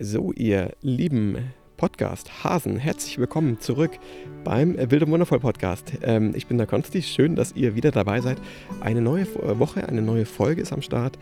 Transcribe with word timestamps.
So, 0.00 0.32
ihr 0.32 0.76
lieben 0.80 1.38
Podcast-Hasen, 1.76 2.76
herzlich 2.76 3.18
willkommen 3.18 3.58
zurück 3.58 3.90
beim 4.44 4.76
Wild 4.76 5.02
und 5.02 5.10
Wundervoll 5.10 5.40
Podcast. 5.40 5.92
Ähm, 6.02 6.34
ich 6.36 6.46
bin 6.46 6.56
der 6.56 6.68
Konsti, 6.68 7.02
schön, 7.02 7.34
dass 7.34 7.56
ihr 7.56 7.74
wieder 7.74 7.90
dabei 7.90 8.20
seid. 8.20 8.38
Eine 8.80 9.00
neue 9.00 9.22
äh, 9.22 9.58
Woche, 9.58 9.88
eine 9.88 10.00
neue 10.00 10.24
Folge 10.24 10.62
ist 10.62 10.72
am 10.72 10.82
Start. 10.82 11.18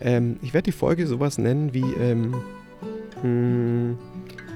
Ähm, 0.00 0.40
ich 0.42 0.54
werde 0.54 0.64
die 0.64 0.76
Folge 0.76 1.06
sowas 1.06 1.38
nennen 1.38 1.72
wie, 1.72 1.84
ähm, 2.00 2.34
hm, 3.22 3.96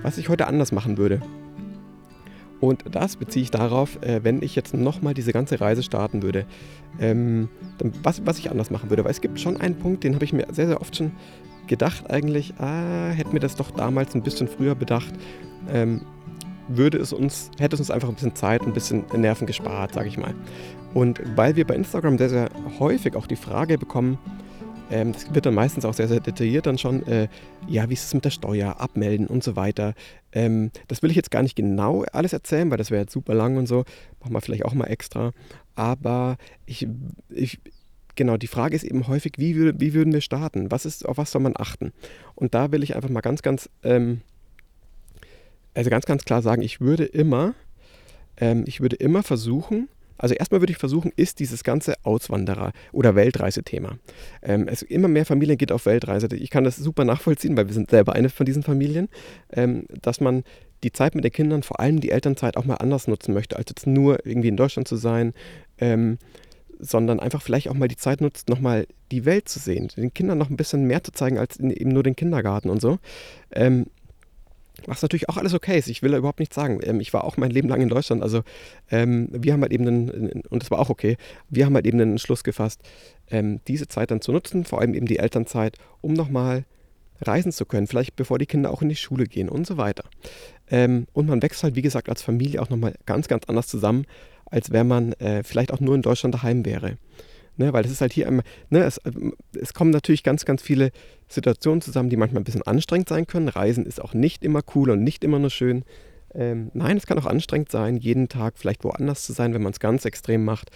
was 0.02 0.18
ich 0.18 0.28
heute 0.28 0.48
anders 0.48 0.72
machen 0.72 0.98
würde. 0.98 1.20
Und 2.58 2.82
das 2.90 3.14
beziehe 3.14 3.44
ich 3.44 3.52
darauf, 3.52 4.02
äh, 4.02 4.24
wenn 4.24 4.42
ich 4.42 4.56
jetzt 4.56 4.74
nochmal 4.74 5.14
diese 5.14 5.32
ganze 5.32 5.60
Reise 5.60 5.84
starten 5.84 6.24
würde, 6.24 6.44
ähm, 6.98 7.48
dann, 7.78 7.92
was, 8.02 8.26
was 8.26 8.40
ich 8.40 8.50
anders 8.50 8.72
machen 8.72 8.90
würde. 8.90 9.04
Weil 9.04 9.12
es 9.12 9.20
gibt 9.20 9.38
schon 9.38 9.60
einen 9.60 9.76
Punkt, 9.76 10.02
den 10.02 10.16
habe 10.16 10.24
ich 10.24 10.32
mir 10.32 10.48
sehr, 10.50 10.66
sehr 10.66 10.80
oft 10.80 10.96
schon 10.96 11.12
gedacht 11.70 12.10
eigentlich, 12.10 12.52
ah, 12.58 13.10
hätten 13.10 13.32
wir 13.32 13.40
das 13.40 13.54
doch 13.54 13.70
damals 13.70 14.14
ein 14.14 14.22
bisschen 14.22 14.48
früher 14.48 14.74
bedacht, 14.74 15.14
ähm, 15.72 16.02
würde 16.68 16.98
es 16.98 17.12
uns, 17.12 17.50
hätte 17.58 17.74
es 17.74 17.80
uns 17.80 17.90
einfach 17.90 18.08
ein 18.08 18.16
bisschen 18.16 18.34
Zeit, 18.34 18.62
ein 18.62 18.72
bisschen 18.72 19.04
Nerven 19.16 19.46
gespart, 19.46 19.94
sage 19.94 20.08
ich 20.08 20.18
mal. 20.18 20.34
Und 20.94 21.20
weil 21.36 21.54
wir 21.54 21.66
bei 21.66 21.76
Instagram 21.76 22.18
sehr, 22.18 22.28
sehr 22.28 22.50
häufig 22.80 23.14
auch 23.14 23.28
die 23.28 23.36
Frage 23.36 23.78
bekommen, 23.78 24.18
ähm, 24.90 25.12
das 25.12 25.32
wird 25.32 25.46
dann 25.46 25.54
meistens 25.54 25.84
auch 25.84 25.94
sehr, 25.94 26.08
sehr 26.08 26.18
detailliert 26.18 26.66
dann 26.66 26.76
schon, 26.76 27.06
äh, 27.06 27.28
ja, 27.68 27.88
wie 27.88 27.94
ist 27.94 28.06
es 28.06 28.14
mit 28.14 28.24
der 28.24 28.30
Steuer, 28.30 28.80
abmelden 28.80 29.28
und 29.28 29.44
so 29.44 29.54
weiter. 29.54 29.94
Ähm, 30.32 30.72
das 30.88 31.02
will 31.02 31.10
ich 31.10 31.16
jetzt 31.16 31.30
gar 31.30 31.42
nicht 31.42 31.54
genau 31.54 32.04
alles 32.12 32.32
erzählen, 32.32 32.68
weil 32.70 32.78
das 32.78 32.90
wäre 32.90 33.02
jetzt 33.02 33.12
super 33.12 33.34
lang 33.34 33.56
und 33.56 33.66
so. 33.66 33.84
Machen 34.20 34.32
wir 34.32 34.40
vielleicht 34.40 34.64
auch 34.64 34.74
mal 34.74 34.86
extra. 34.86 35.30
Aber 35.76 36.36
ich, 36.66 36.88
ich, 37.28 37.60
genau, 38.20 38.36
die 38.36 38.48
Frage 38.48 38.76
ist 38.76 38.84
eben 38.84 39.08
häufig, 39.08 39.32
wie, 39.38 39.80
wie 39.80 39.94
würden 39.94 40.12
wir 40.12 40.20
starten? 40.20 40.70
Was 40.70 40.84
ist, 40.84 41.08
auf 41.08 41.16
was 41.16 41.30
soll 41.30 41.40
man 41.40 41.54
achten? 41.56 41.90
Und 42.34 42.52
da 42.52 42.70
will 42.70 42.82
ich 42.82 42.94
einfach 42.94 43.08
mal 43.08 43.22
ganz, 43.22 43.40
ganz, 43.40 43.70
ähm, 43.82 44.20
also 45.72 45.88
ganz, 45.88 46.04
ganz 46.04 46.26
klar 46.26 46.42
sagen, 46.42 46.60
ich 46.60 46.82
würde 46.82 47.06
immer, 47.06 47.54
ähm, 48.36 48.64
ich 48.66 48.82
würde 48.82 48.96
immer 48.96 49.22
versuchen, 49.22 49.88
also 50.18 50.34
erstmal 50.34 50.60
würde 50.60 50.70
ich 50.70 50.76
versuchen, 50.76 51.12
ist 51.16 51.40
dieses 51.40 51.64
ganze 51.64 51.94
Auswanderer- 52.04 52.72
oder 52.92 53.14
Weltreisethema. 53.14 53.96
Ähm, 54.42 54.68
es, 54.68 54.82
immer 54.82 55.08
mehr 55.08 55.24
Familien 55.24 55.56
geht 55.56 55.72
auf 55.72 55.86
Weltreise. 55.86 56.28
Ich 56.36 56.50
kann 56.50 56.64
das 56.64 56.76
super 56.76 57.06
nachvollziehen, 57.06 57.56
weil 57.56 57.68
wir 57.68 57.72
sind 57.72 57.88
selber 57.88 58.12
eine 58.12 58.28
von 58.28 58.44
diesen 58.44 58.62
Familien, 58.62 59.08
ähm, 59.50 59.86
dass 60.02 60.20
man 60.20 60.44
die 60.84 60.92
Zeit 60.92 61.14
mit 61.14 61.24
den 61.24 61.32
Kindern, 61.32 61.62
vor 61.62 61.80
allem 61.80 62.00
die 62.00 62.10
Elternzeit, 62.10 62.58
auch 62.58 62.66
mal 62.66 62.74
anders 62.74 63.08
nutzen 63.08 63.32
möchte, 63.32 63.56
als 63.56 63.70
jetzt 63.70 63.86
nur 63.86 64.26
irgendwie 64.26 64.48
in 64.48 64.58
Deutschland 64.58 64.86
zu 64.88 64.96
sein. 64.96 65.32
Ähm, 65.78 66.18
sondern 66.80 67.20
einfach 67.20 67.42
vielleicht 67.42 67.68
auch 67.68 67.74
mal 67.74 67.88
die 67.88 67.96
Zeit 67.96 68.20
nutzt, 68.20 68.48
nochmal 68.48 68.86
die 69.10 69.24
Welt 69.24 69.48
zu 69.48 69.58
sehen, 69.58 69.88
den 69.96 70.14
Kindern 70.14 70.38
noch 70.38 70.50
ein 70.50 70.56
bisschen 70.56 70.86
mehr 70.86 71.04
zu 71.04 71.12
zeigen 71.12 71.38
als 71.38 71.58
eben 71.58 71.90
nur 71.90 72.02
den 72.02 72.16
Kindergarten 72.16 72.70
und 72.70 72.80
so. 72.80 72.98
Ähm, 73.52 73.86
was 74.86 75.02
natürlich 75.02 75.28
auch 75.28 75.36
alles 75.36 75.54
okay 75.54 75.78
ist. 75.78 75.88
Ich 75.88 76.02
will 76.02 76.12
da 76.12 76.18
überhaupt 76.18 76.40
nichts 76.40 76.54
sagen. 76.54 76.80
Ähm, 76.82 77.00
ich 77.00 77.12
war 77.12 77.24
auch 77.24 77.36
mein 77.36 77.50
Leben 77.50 77.68
lang 77.68 77.80
in 77.80 77.88
Deutschland. 77.88 78.22
Also 78.22 78.42
ähm, 78.90 79.28
wir 79.30 79.52
haben 79.52 79.62
halt 79.62 79.72
eben, 79.72 79.86
einen, 79.86 80.42
und 80.48 80.62
das 80.62 80.70
war 80.70 80.78
auch 80.78 80.90
okay, 80.90 81.16
wir 81.48 81.66
haben 81.66 81.74
halt 81.74 81.86
eben 81.86 81.98
den 81.98 82.12
Entschluss 82.12 82.44
gefasst, 82.44 82.80
ähm, 83.30 83.60
diese 83.68 83.88
Zeit 83.88 84.10
dann 84.10 84.20
zu 84.20 84.32
nutzen, 84.32 84.64
vor 84.64 84.80
allem 84.80 84.94
eben 84.94 85.06
die 85.06 85.18
Elternzeit, 85.18 85.76
um 86.00 86.14
nochmal 86.14 86.64
reisen 87.20 87.52
zu 87.52 87.66
können, 87.66 87.86
vielleicht 87.86 88.16
bevor 88.16 88.38
die 88.38 88.46
Kinder 88.46 88.70
auch 88.70 88.82
in 88.82 88.88
die 88.88 88.96
Schule 88.96 89.24
gehen 89.24 89.48
und 89.48 89.66
so 89.66 89.76
weiter. 89.76 90.04
Ähm, 90.70 91.06
und 91.12 91.28
man 91.28 91.42
wächst 91.42 91.62
halt, 91.62 91.74
wie 91.74 91.82
gesagt, 91.82 92.08
als 92.08 92.22
Familie 92.22 92.62
auch 92.62 92.70
nochmal 92.70 92.94
ganz, 93.04 93.28
ganz 93.28 93.44
anders 93.46 93.66
zusammen, 93.66 94.06
als 94.50 94.70
wenn 94.72 94.86
man 94.86 95.12
äh, 95.14 95.42
vielleicht 95.42 95.72
auch 95.72 95.80
nur 95.80 95.94
in 95.94 96.02
Deutschland 96.02 96.34
daheim 96.34 96.64
wäre. 96.64 96.96
Ne, 97.56 97.72
weil 97.72 97.84
es 97.84 97.90
ist 97.90 98.00
halt 98.00 98.12
hier 98.12 98.26
immer, 98.26 98.42
ne, 98.70 98.84
es, 98.84 98.98
äh, 98.98 99.10
es, 99.60 99.74
kommen 99.74 99.90
natürlich 99.90 100.22
ganz, 100.22 100.44
ganz 100.44 100.62
viele 100.62 100.92
Situationen 101.28 101.82
zusammen, 101.82 102.08
die 102.08 102.16
manchmal 102.16 102.40
ein 102.40 102.44
bisschen 102.44 102.62
anstrengend 102.62 103.08
sein 103.08 103.26
können. 103.26 103.48
Reisen 103.48 103.84
ist 103.84 104.00
auch 104.00 104.14
nicht 104.14 104.44
immer 104.44 104.62
cool 104.74 104.90
und 104.90 105.02
nicht 105.02 105.24
immer 105.24 105.38
nur 105.38 105.50
schön. 105.50 105.84
Ähm, 106.32 106.70
nein, 106.74 106.96
es 106.96 107.06
kann 107.06 107.18
auch 107.18 107.26
anstrengend 107.26 107.70
sein, 107.70 107.96
jeden 107.96 108.28
Tag 108.28 108.54
vielleicht 108.56 108.84
woanders 108.84 109.24
zu 109.24 109.32
sein, 109.32 109.52
wenn 109.52 109.62
man 109.62 109.72
es 109.72 109.80
ganz 109.80 110.04
extrem 110.04 110.44
macht. 110.44 110.70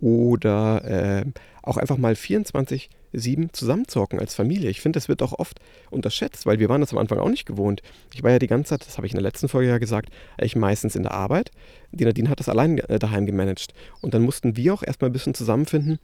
Oder 0.00 0.84
äh, 0.84 1.24
auch 1.62 1.78
einfach 1.78 1.96
mal 1.96 2.16
24 2.16 2.90
sieben 3.12 3.52
zusammenzocken 3.52 4.18
als 4.18 4.34
Familie. 4.34 4.70
Ich 4.70 4.80
finde, 4.80 4.96
das 4.96 5.08
wird 5.08 5.22
auch 5.22 5.38
oft 5.38 5.60
unterschätzt, 5.90 6.46
weil 6.46 6.58
wir 6.58 6.68
waren 6.68 6.80
das 6.80 6.92
am 6.92 6.98
Anfang 6.98 7.18
auch 7.18 7.28
nicht 7.28 7.46
gewohnt. 7.46 7.82
Ich 8.14 8.22
war 8.22 8.30
ja 8.30 8.38
die 8.38 8.46
ganze 8.46 8.70
Zeit, 8.70 8.86
das 8.86 8.96
habe 8.96 9.06
ich 9.06 9.12
in 9.12 9.16
der 9.16 9.22
letzten 9.22 9.48
Folge 9.48 9.68
ja 9.68 9.78
gesagt, 9.78 10.10
ich 10.40 10.56
meistens 10.56 10.96
in 10.96 11.02
der 11.02 11.12
Arbeit. 11.12 11.50
Die 11.92 12.04
Nadine 12.04 12.28
hat 12.28 12.40
das 12.40 12.48
allein 12.48 12.78
äh, 12.78 12.98
daheim 12.98 13.26
gemanagt. 13.26 13.74
Und 14.00 14.14
dann 14.14 14.22
mussten 14.22 14.56
wir 14.56 14.74
auch 14.74 14.82
erstmal 14.82 15.10
ein 15.10 15.12
bisschen 15.12 15.34
zusammenfinden, 15.34 15.98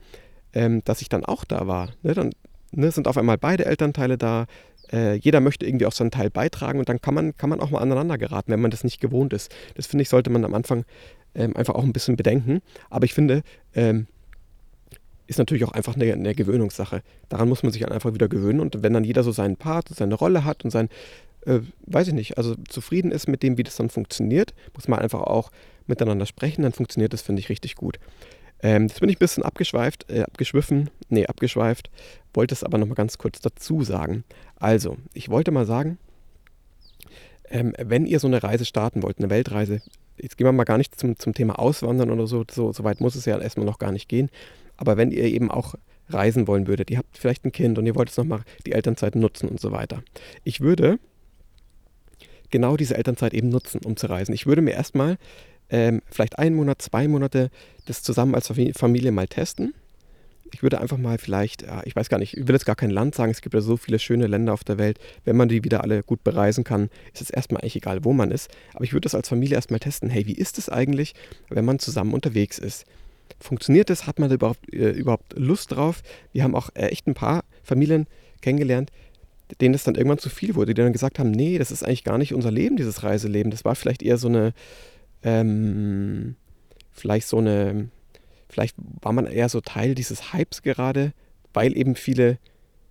ähm, 0.53 0.81
dass 0.85 1.01
ich 1.01 1.09
dann 1.09 1.25
auch 1.25 1.45
da 1.45 1.67
war. 1.67 1.89
Ne, 2.01 2.13
dann 2.13 2.31
ne, 2.71 2.91
sind 2.91 3.07
auf 3.07 3.17
einmal 3.17 3.37
beide 3.37 3.65
Elternteile 3.65 4.17
da. 4.17 4.45
Äh, 4.91 5.15
jeder 5.15 5.39
möchte 5.39 5.65
irgendwie 5.65 5.85
auch 5.85 5.91
seinen 5.91 6.11
Teil 6.11 6.29
beitragen 6.29 6.79
und 6.79 6.89
dann 6.89 7.01
kann 7.01 7.13
man, 7.13 7.35
kann 7.37 7.49
man 7.49 7.59
auch 7.59 7.69
mal 7.69 7.79
aneinander 7.79 8.17
geraten, 8.17 8.51
wenn 8.51 8.61
man 8.61 8.71
das 8.71 8.83
nicht 8.83 8.99
gewohnt 8.99 9.33
ist. 9.33 9.53
Das 9.75 9.87
finde 9.87 10.03
ich, 10.03 10.09
sollte 10.09 10.29
man 10.29 10.43
am 10.45 10.53
Anfang 10.53 10.85
ähm, 11.35 11.55
einfach 11.55 11.75
auch 11.75 11.83
ein 11.83 11.93
bisschen 11.93 12.15
bedenken. 12.15 12.61
Aber 12.89 13.05
ich 13.05 13.13
finde, 13.13 13.43
ähm, 13.73 14.07
ist 15.27 15.39
natürlich 15.39 15.63
auch 15.63 15.71
einfach 15.71 15.95
eine, 15.95 16.11
eine, 16.13 16.35
Gewöhnungssache. 16.35 17.01
Daran 17.29 17.49
muss 17.49 17.63
man 17.63 17.71
sich 17.71 17.89
einfach 17.89 18.13
wieder 18.13 18.27
gewöhnen. 18.27 18.59
Und 18.59 18.83
wenn 18.83 18.93
dann 18.93 19.03
jeder 19.03 19.23
so 19.23 19.31
seinen 19.31 19.57
Part, 19.57 19.89
seine 19.89 20.15
Rolle 20.15 20.43
hat 20.43 20.63
und 20.63 20.71
sein, 20.71 20.89
äh, 21.45 21.59
weiß 21.85 22.09
ich 22.09 22.13
nicht, 22.13 22.37
also 22.37 22.55
zufrieden 22.67 23.11
ist 23.11 23.27
mit 23.27 23.43
dem, 23.43 23.57
wie 23.57 23.63
das 23.63 23.75
dann 23.75 23.89
funktioniert, 23.89 24.53
muss 24.73 24.87
man 24.87 24.99
einfach 24.99 25.21
auch 25.21 25.51
miteinander 25.87 26.25
sprechen, 26.25 26.63
dann 26.63 26.73
funktioniert 26.73 27.13
das, 27.13 27.21
finde 27.21 27.41
ich, 27.41 27.49
richtig 27.49 27.75
gut. 27.75 27.99
Ähm, 28.61 28.87
jetzt 28.87 29.01
bin 29.01 29.09
ich 29.09 29.17
ein 29.17 29.19
bisschen 29.19 29.43
abgeschweift, 29.43 30.09
äh, 30.09 30.21
abgeschwiffen, 30.21 30.89
nee, 31.09 31.25
abgeschweift, 31.25 31.89
wollte 32.33 32.53
es 32.53 32.63
aber 32.63 32.77
nochmal 32.77 32.95
ganz 32.95 33.17
kurz 33.17 33.41
dazu 33.41 33.83
sagen. 33.83 34.23
Also, 34.55 34.97
ich 35.13 35.29
wollte 35.29 35.51
mal 35.51 35.65
sagen, 35.65 35.97
ähm, 37.49 37.73
wenn 37.77 38.05
ihr 38.05 38.19
so 38.19 38.27
eine 38.27 38.41
Reise 38.41 38.63
starten 38.63 39.03
wollt, 39.03 39.19
eine 39.19 39.29
Weltreise, 39.29 39.81
jetzt 40.17 40.37
gehen 40.37 40.47
wir 40.47 40.53
mal 40.53 40.63
gar 40.63 40.77
nicht 40.77 40.97
zum, 40.97 41.19
zum 41.19 41.33
Thema 41.33 41.59
Auswandern 41.59 42.09
oder 42.09 42.25
so, 42.25 42.45
so, 42.49 42.71
so 42.71 42.83
weit 42.85 43.01
muss 43.01 43.15
es 43.15 43.25
ja 43.25 43.37
erstmal 43.37 43.65
noch 43.65 43.79
gar 43.79 43.91
nicht 43.91 44.07
gehen. 44.07 44.29
Aber 44.77 44.97
wenn 44.97 45.11
ihr 45.11 45.23
eben 45.23 45.51
auch 45.51 45.75
reisen 46.09 46.47
wollen 46.47 46.67
würdet, 46.67 46.91
ihr 46.91 46.97
habt 46.97 47.17
vielleicht 47.17 47.45
ein 47.45 47.51
Kind 47.51 47.77
und 47.77 47.85
ihr 47.85 47.95
wollt 47.95 48.09
jetzt 48.09 48.17
nochmal 48.17 48.41
die 48.65 48.73
Elternzeit 48.73 49.15
nutzen 49.15 49.49
und 49.49 49.59
so 49.59 49.71
weiter. 49.71 50.03
Ich 50.43 50.61
würde 50.61 50.99
genau 52.49 52.77
diese 52.77 52.95
Elternzeit 52.95 53.33
eben 53.33 53.49
nutzen, 53.49 53.81
um 53.83 53.97
zu 53.97 54.07
reisen. 54.07 54.33
Ich 54.33 54.45
würde 54.45 54.61
mir 54.61 54.71
erstmal 54.71 55.17
ähm, 55.69 56.01
vielleicht 56.11 56.37
einen 56.37 56.55
Monat, 56.55 56.81
zwei 56.81 57.07
Monate 57.07 57.49
das 57.85 58.03
zusammen 58.03 58.35
als 58.35 58.51
Familie 58.75 59.11
mal 59.11 59.27
testen. 59.27 59.73
Ich 60.53 60.61
würde 60.61 60.79
einfach 60.79 60.99
mal 60.99 61.17
vielleicht, 61.17 61.63
ja, 61.63 61.81
ich 61.83 61.95
weiß 61.95 62.09
gar 62.09 62.19
nicht, 62.19 62.37
ich 62.37 62.47
will 62.47 62.53
jetzt 62.53 62.67
gar 62.67 62.75
kein 62.75 62.91
Land 62.91 63.15
sagen, 63.15 63.31
es 63.31 63.41
gibt 63.41 63.55
ja 63.55 63.61
so 63.61 63.75
viele 63.75 63.97
schöne 63.97 64.27
Länder 64.27 64.53
auf 64.53 64.63
der 64.63 64.77
Welt. 64.77 64.99
Wenn 65.25 65.35
man 65.35 65.49
die 65.49 65.63
wieder 65.63 65.81
alle 65.81 66.03
gut 66.03 66.23
bereisen 66.23 66.63
kann, 66.63 66.91
ist 67.11 67.23
es 67.23 67.31
erstmal 67.31 67.61
eigentlich 67.61 67.77
egal, 67.77 68.05
wo 68.05 68.13
man 68.13 68.29
ist. 68.29 68.51
Aber 68.75 68.83
ich 68.83 68.93
würde 68.93 69.05
das 69.05 69.15
als 69.15 69.29
Familie 69.29 69.55
erstmal 69.55 69.79
testen. 69.79 70.11
Hey, 70.11 70.27
wie 70.27 70.33
ist 70.33 70.59
es 70.59 70.69
eigentlich, 70.69 71.15
wenn 71.49 71.65
man 71.65 71.79
zusammen 71.79 72.13
unterwegs 72.13 72.59
ist? 72.59 72.85
Funktioniert 73.39 73.89
das? 73.89 74.07
Hat 74.07 74.19
man 74.19 74.29
da 74.29 74.35
überhaupt, 74.35 74.73
äh, 74.73 74.91
überhaupt 74.91 75.37
Lust 75.37 75.71
drauf? 75.71 76.01
Wir 76.31 76.43
haben 76.43 76.55
auch 76.55 76.69
äh, 76.73 76.87
echt 76.87 77.07
ein 77.07 77.13
paar 77.13 77.43
Familien 77.63 78.07
kennengelernt, 78.41 78.91
denen 79.61 79.73
es 79.73 79.83
dann 79.83 79.95
irgendwann 79.95 80.17
zu 80.17 80.29
viel 80.29 80.55
wurde, 80.55 80.73
die 80.73 80.81
dann 80.81 80.93
gesagt 80.93 81.19
haben, 81.19 81.31
nee, 81.31 81.57
das 81.57 81.71
ist 81.71 81.83
eigentlich 81.83 82.03
gar 82.03 82.17
nicht 82.17 82.33
unser 82.33 82.51
Leben, 82.51 82.77
dieses 82.77 83.03
Reiseleben. 83.03 83.51
Das 83.51 83.65
war 83.65 83.75
vielleicht 83.75 84.03
eher 84.03 84.17
so 84.17 84.27
eine, 84.27 84.53
ähm, 85.23 86.35
vielleicht 86.91 87.27
so 87.27 87.37
eine, 87.37 87.89
vielleicht 88.49 88.75
war 89.01 89.13
man 89.13 89.25
eher 89.25 89.49
so 89.49 89.61
Teil 89.61 89.95
dieses 89.95 90.33
Hypes 90.33 90.61
gerade, 90.61 91.13
weil 91.53 91.77
eben 91.77 91.95
viele 91.95 92.37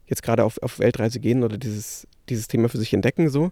jetzt 0.06 0.22
gerade 0.22 0.44
auf, 0.44 0.62
auf 0.62 0.78
Weltreise 0.78 1.20
gehen 1.20 1.42
oder 1.42 1.58
dieses, 1.58 2.06
dieses 2.28 2.48
Thema 2.48 2.68
für 2.68 2.78
sich 2.78 2.92
entdecken 2.92 3.28
so 3.28 3.50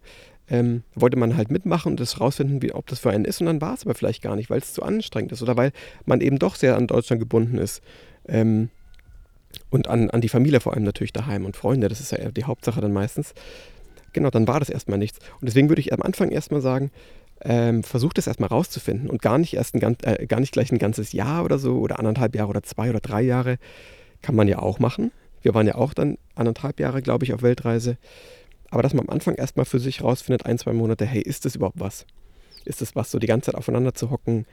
ähm, 0.51 0.83
wollte 0.95 1.17
man 1.17 1.37
halt 1.37 1.51
mitmachen 1.51 1.93
und 1.93 2.01
das 2.01 2.21
rausfinden, 2.21 2.61
wie, 2.61 2.73
ob 2.73 2.87
das 2.89 2.99
für 2.99 3.11
einen 3.11 3.25
ist. 3.25 3.41
Und 3.41 3.47
dann 3.47 3.61
war 3.61 3.75
es 3.75 3.85
aber 3.85 3.95
vielleicht 3.95 4.23
gar 4.23 4.37
nicht, 4.37 4.51
weil 4.51 4.59
es 4.59 4.75
zu 4.75 4.83
anstrengend 4.83 5.33
ist 5.33 5.43
oder 5.43 5.57
weil 5.57 5.73
man 6.05 6.21
eben 6.21 6.39
doch 6.39 6.57
sehr 6.57 6.77
an 6.77 6.89
Deutschland 6.89 7.21
gebunden 7.21 7.57
ist. 7.57 7.83
Ähm, 8.29 8.69
und 9.71 9.89
an, 9.89 10.11
an 10.11 10.21
die 10.21 10.29
Familie 10.29 10.61
vor 10.61 10.75
allem 10.75 10.85
natürlich 10.85 11.13
daheim 11.13 11.45
und 11.45 11.57
Freunde, 11.57 11.89
das 11.89 12.01
ist 12.01 12.13
ja 12.13 12.31
die 12.31 12.45
Hauptsache 12.45 12.81
dann 12.81 12.93
meistens. 12.93 13.35
Genau, 14.13 14.31
dann 14.31 14.49
war 14.49 14.59
das 14.59 14.71
erstmal 14.71 14.99
nichts. 14.99 15.19
Und 15.41 15.49
deswegen 15.49 15.69
würde 15.69 15.81
ich 15.81 15.93
am 15.93 16.03
Anfang 16.03 16.31
erstmal 16.31 16.61
sagen, 16.61 16.91
ähm, 17.43 17.83
versucht 17.83 18.19
es 18.19 18.27
erstmal 18.27 18.49
rauszufinden 18.49 19.09
und 19.09 19.23
gar 19.23 19.39
nicht 19.39 19.55
erst 19.55 19.75
ein, 19.75 19.97
äh, 20.03 20.27
gar 20.27 20.41
nicht 20.41 20.53
gleich 20.53 20.73
ein 20.73 20.79
ganzes 20.79 21.13
Jahr 21.13 21.45
oder 21.45 21.59
so 21.59 21.79
oder 21.79 21.99
anderthalb 21.99 22.35
Jahre 22.35 22.51
oder 22.51 22.63
zwei 22.63 22.91
oder 22.91 23.01
drei 23.01 23.23
Jahre. 23.23 23.59
Kann 24.21 24.35
man 24.35 24.49
ja 24.49 24.59
auch 24.59 24.79
machen. 24.79 25.13
Wir 25.43 25.55
waren 25.55 25.67
ja 25.67 25.77
auch 25.77 25.95
dann 25.95 26.19
anderthalb 26.35 26.81
Jahre, 26.81 27.01
glaube 27.01 27.25
ich, 27.25 27.33
auf 27.33 27.43
Weltreise. 27.43 27.97
Aber 28.71 28.83
dass 28.83 28.95
man 28.95 29.09
am 29.09 29.15
Anfang 29.15 29.35
erstmal 29.35 29.67
für 29.67 29.79
sich 29.79 30.03
rausfindet, 30.03 30.47
ein, 30.47 30.59
zwei 30.59 30.73
Monate, 30.73 31.05
hey, 31.05 31.21
ist 31.21 31.45
das 31.45 31.57
überhaupt 31.57 31.81
was? 31.81 32.07
Ist 32.65 32.81
das 32.81 32.95
was, 32.95 33.11
so 33.11 33.19
die 33.19 33.27
ganze 33.27 33.47
Zeit 33.47 33.57
aufeinander 33.57 33.95
zu 33.95 34.11
hocken? 34.11 34.47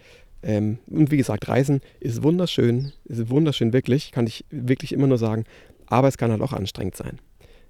Ähm, 0.44 0.80
und 0.88 1.12
wie 1.12 1.18
gesagt, 1.18 1.48
Reisen 1.48 1.82
ist 2.00 2.24
wunderschön, 2.24 2.94
ist 3.06 3.30
wunderschön 3.30 3.74
wirklich, 3.74 4.12
kann 4.12 4.28
ich 4.28 4.46
wirklich 4.50 4.92
immer 4.92 5.08
nur 5.08 5.18
sagen, 5.18 5.46
aber 5.88 6.08
es 6.08 6.18
kann 6.18 6.32
halt 6.32 6.42
auch 6.42 6.54
anstrengend 6.54 6.96
sein. 6.96 7.20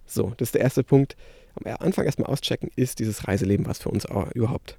So, 0.05 0.33
das 0.37 0.49
ist 0.49 0.55
der 0.55 0.61
erste 0.61 0.83
Punkt. 0.83 1.15
Am 1.55 1.75
Anfang 1.79 2.05
erstmal 2.05 2.31
auschecken, 2.31 2.69
ist 2.75 2.99
dieses 2.99 3.27
Reiseleben 3.27 3.65
was 3.65 3.79
für 3.79 3.89
uns 3.89 4.05
überhaupt? 4.33 4.77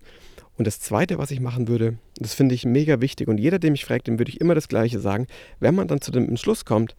Und 0.57 0.67
das 0.67 0.81
zweite, 0.81 1.19
was 1.19 1.31
ich 1.31 1.41
machen 1.41 1.69
würde, 1.69 1.99
das 2.17 2.35
finde 2.35 2.55
ich 2.55 2.65
mega 2.65 3.01
wichtig 3.01 3.29
und 3.29 3.39
jeder, 3.39 3.59
der 3.59 3.71
mich 3.71 3.85
fragt, 3.85 4.07
dem 4.07 4.19
würde 4.19 4.31
ich 4.31 4.41
immer 4.41 4.55
das 4.55 4.69
Gleiche 4.69 4.99
sagen, 4.99 5.27
wenn 5.61 5.75
man 5.75 5.87
dann 5.87 6.01
zu 6.01 6.11
dem 6.11 6.29
Entschluss 6.29 6.65
kommt, 6.65 6.97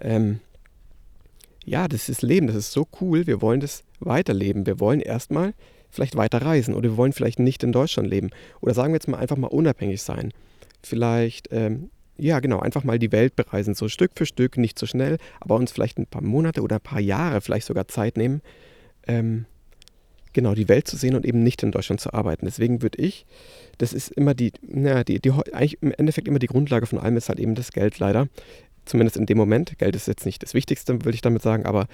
ähm, 0.00 0.40
ja, 1.70 1.86
das 1.86 2.08
ist 2.08 2.22
Leben, 2.22 2.48
das 2.48 2.56
ist 2.56 2.72
so 2.72 2.88
cool, 3.00 3.28
wir 3.28 3.40
wollen 3.40 3.60
das 3.60 3.84
weiterleben. 4.00 4.66
Wir 4.66 4.80
wollen 4.80 5.00
erstmal 5.00 5.54
vielleicht 5.88 6.16
weiter 6.16 6.42
reisen 6.42 6.74
oder 6.74 6.90
wir 6.90 6.96
wollen 6.96 7.12
vielleicht 7.12 7.38
nicht 7.38 7.62
in 7.62 7.70
Deutschland 7.70 8.10
leben. 8.10 8.30
Oder 8.60 8.74
sagen 8.74 8.92
wir 8.92 8.96
jetzt 8.96 9.06
mal 9.06 9.18
einfach 9.18 9.36
mal 9.36 9.46
unabhängig 9.46 10.02
sein. 10.02 10.32
Vielleicht, 10.82 11.52
ähm, 11.52 11.90
ja 12.16 12.40
genau, 12.40 12.58
einfach 12.58 12.82
mal 12.82 12.98
die 12.98 13.12
Welt 13.12 13.36
bereisen, 13.36 13.74
so 13.74 13.88
Stück 13.88 14.12
für 14.16 14.26
Stück, 14.26 14.56
nicht 14.56 14.80
so 14.80 14.86
schnell, 14.86 15.18
aber 15.38 15.54
uns 15.54 15.70
vielleicht 15.70 15.96
ein 15.98 16.06
paar 16.06 16.22
Monate 16.22 16.62
oder 16.62 16.76
ein 16.76 16.82
paar 16.82 17.00
Jahre 17.00 17.40
vielleicht 17.40 17.66
sogar 17.66 17.86
Zeit 17.86 18.16
nehmen, 18.16 18.42
ähm, 19.06 19.46
genau 20.32 20.54
die 20.54 20.68
Welt 20.68 20.88
zu 20.88 20.96
sehen 20.96 21.14
und 21.14 21.24
eben 21.24 21.44
nicht 21.44 21.62
in 21.62 21.70
Deutschland 21.70 22.00
zu 22.00 22.12
arbeiten. 22.12 22.46
Deswegen 22.46 22.82
würde 22.82 23.00
ich, 23.00 23.26
das 23.78 23.92
ist 23.92 24.10
immer 24.10 24.34
die, 24.34 24.52
na, 24.62 25.04
die, 25.04 25.20
die, 25.20 25.30
eigentlich 25.30 25.78
im 25.82 25.92
Endeffekt 25.92 26.26
immer 26.26 26.40
die 26.40 26.46
Grundlage 26.46 26.86
von 26.86 26.98
allem 26.98 27.16
ist 27.16 27.28
halt 27.28 27.38
eben 27.38 27.54
das 27.54 27.70
Geld 27.70 27.98
leider. 28.00 28.26
Zumindest 28.90 29.16
in 29.16 29.26
dem 29.26 29.38
Moment. 29.38 29.78
Geld 29.78 29.94
ist 29.94 30.08
jetzt 30.08 30.26
nicht 30.26 30.42
das 30.42 30.52
Wichtigste, 30.52 31.04
würde 31.04 31.14
ich 31.14 31.20
damit 31.20 31.42
sagen, 31.42 31.64
aber 31.64 31.86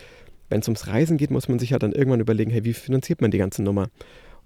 wenn 0.49 0.61
es 0.61 0.69
ums 0.69 0.87
Reisen 0.87 1.19
geht, 1.19 1.31
muss 1.31 1.47
man 1.47 1.59
sich 1.59 1.69
ja 1.69 1.79
dann 1.79 1.93
irgendwann 1.93 2.21
überlegen, 2.21 2.51
hey, 2.51 2.65
wie 2.65 2.73
finanziert 2.73 3.21
man 3.21 3.31
die 3.31 3.37
ganze 3.37 3.63
Nummer? 3.63 3.91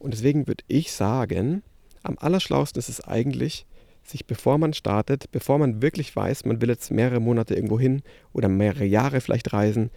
Und 0.00 0.14
deswegen 0.14 0.48
würde 0.48 0.64
ich 0.66 0.90
sagen, 0.90 1.62
am 2.02 2.18
allerschlausten 2.18 2.80
ist 2.80 2.88
es 2.88 3.04
eigentlich, 3.04 3.66
sich 4.02 4.26
bevor 4.26 4.58
man 4.58 4.72
startet, 4.72 5.30
bevor 5.30 5.58
man 5.58 5.80
wirklich 5.80 6.16
weiß, 6.16 6.44
man 6.44 6.60
will 6.60 6.70
jetzt 6.70 6.90
mehrere 6.90 7.20
Monate 7.20 7.54
irgendwo 7.54 7.78
hin 7.78 8.02
oder 8.32 8.48
mehrere 8.48 8.84
Jahre 8.84 9.20
vielleicht 9.20 9.52
reisen, 9.52 9.90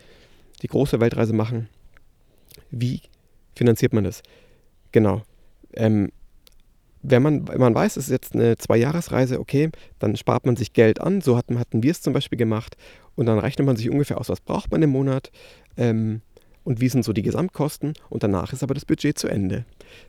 die 0.61 0.67
große 0.67 0.99
Weltreise 0.99 1.33
machen, 1.33 1.69
wie 2.69 3.01
finanziert 3.55 3.93
man 3.93 4.03
das? 4.03 4.21
Genau. 4.91 5.23
Ähm, 5.73 6.11
wenn 7.03 7.21
man, 7.21 7.47
wenn 7.47 7.59
man 7.59 7.75
weiß, 7.75 7.97
es 7.97 8.05
ist 8.05 8.11
jetzt 8.11 8.33
eine 8.33 8.57
Zwei-Jahres-Reise, 8.57 9.39
okay, 9.39 9.69
dann 9.99 10.15
spart 10.15 10.45
man 10.45 10.55
sich 10.55 10.73
Geld 10.73 11.01
an. 11.01 11.21
So 11.21 11.37
hatten, 11.37 11.59
hatten 11.59 11.83
wir 11.83 11.91
es 11.91 12.01
zum 12.01 12.13
Beispiel 12.13 12.37
gemacht. 12.37 12.77
Und 13.15 13.25
dann 13.25 13.37
rechnet 13.37 13.67
man 13.67 13.75
sich 13.75 13.89
ungefähr 13.89 14.19
aus, 14.19 14.29
was 14.29 14.39
braucht 14.39 14.71
man 14.71 14.81
im 14.81 14.89
Monat 14.89 15.29
ähm, 15.77 16.21
und 16.63 16.79
wie 16.79 16.87
sind 16.87 17.03
so 17.03 17.11
die 17.11 17.21
Gesamtkosten. 17.21 17.93
Und 18.09 18.23
danach 18.23 18.53
ist 18.53 18.63
aber 18.63 18.73
das 18.73 18.85
Budget 18.85 19.19
zu 19.19 19.27
Ende. 19.27 19.65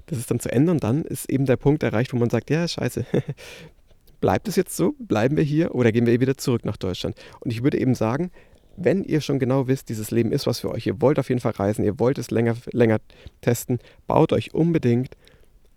Das 0.06 0.19
ist 0.19 0.31
dann 0.31 0.38
zu 0.38 0.50
Ende 0.50 0.70
und 0.70 0.85
dann 0.85 1.02
ist 1.02 1.29
eben 1.29 1.46
der 1.46 1.56
Punkt 1.56 1.82
erreicht, 1.82 2.12
wo 2.12 2.17
man 2.17 2.31
sagt, 2.31 2.49
ja, 2.49 2.67
scheiße, 2.67 3.05
bleibt 4.20 4.46
es 4.46 4.55
jetzt 4.55 4.76
so? 4.76 4.94
Bleiben 5.00 5.37
wir 5.37 5.44
hier 5.44 5.75
oder 5.75 5.91
gehen 5.91 6.06
wir 6.06 6.20
wieder 6.20 6.37
zurück 6.37 6.64
nach 6.64 6.76
Deutschland? 6.76 7.17
Und 7.41 7.50
ich 7.50 7.64
würde 7.64 7.79
eben 7.79 7.96
sagen, 7.96 8.31
wenn 8.76 9.02
ihr 9.02 9.20
schon 9.20 9.38
genau 9.38 9.67
wisst, 9.67 9.88
dieses 9.88 10.11
Leben 10.12 10.32
ist 10.32 10.46
was 10.46 10.61
für 10.61 10.70
euch, 10.70 10.87
ihr 10.87 11.00
wollt 11.00 11.19
auf 11.19 11.29
jeden 11.29 11.41
Fall 11.41 11.52
reisen, 11.52 11.85
ihr 11.85 11.99
wollt 11.99 12.19
es 12.19 12.31
länger, 12.31 12.56
länger 12.73 12.99
testen, 13.41 13.79
baut 14.06 14.32
euch 14.32 14.55
unbedingt 14.55 15.17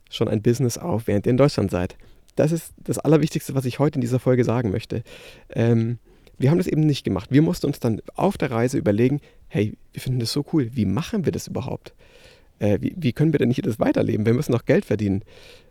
schon 0.10 0.28
ein 0.28 0.42
Business 0.42 0.78
auf, 0.78 1.08
während 1.08 1.26
ihr 1.26 1.32
in 1.32 1.38
Deutschland 1.38 1.72
seid. 1.72 1.96
Das 2.36 2.52
ist 2.52 2.74
das 2.78 3.00
Allerwichtigste, 3.00 3.56
was 3.56 3.66
ich 3.66 3.80
heute 3.80 3.96
in 3.96 4.02
dieser 4.02 4.20
Folge 4.20 4.44
sagen 4.44 4.72
möchte. 4.72 5.04
Ähm, 5.50 5.98
wir 6.38 6.52
haben 6.52 6.60
das 6.60 6.68
eben 6.68 6.82
nicht 6.82 7.04
gemacht. 7.04 7.32
Wir 7.32 7.42
mussten 7.42 7.66
uns 7.66 7.80
dann 7.80 8.02
auf 8.16 8.38
der 8.38 8.52
Reise 8.52 8.78
überlegen, 8.78 9.22
hey, 9.48 9.76
wir 9.92 10.02
finden 10.02 10.20
das 10.20 10.32
so 10.32 10.46
cool, 10.54 10.70
wie 10.74 10.86
machen 10.86 11.26
wir 11.26 11.32
das 11.32 11.48
überhaupt? 11.48 11.94
Äh, 12.60 12.78
wie, 12.82 12.94
wie, 12.96 13.14
können 13.14 13.34
wir 13.34 13.40
denn 13.40 13.52
hier 13.52 13.64
das 13.64 13.80
weiterleben? 13.80 14.26
Wir 14.26 14.34
müssen 14.34 14.52
doch 14.52 14.66
Geld 14.66 14.86
verdienen. 14.86 15.24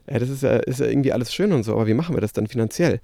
Äh, 0.07 0.19
das 0.19 0.29
ist 0.29 0.43
ja, 0.43 0.57
ist 0.57 0.81
ja 0.81 0.87
irgendwie 0.87 1.13
alles 1.13 1.33
schön 1.33 1.53
und 1.53 1.63
so, 1.63 1.73
aber 1.73 1.87
wie 1.87 1.95
machen 1.95 2.17
wir 2.17 2.21
das 2.21 2.33
dann 2.33 2.47
finanziell? 2.47 3.01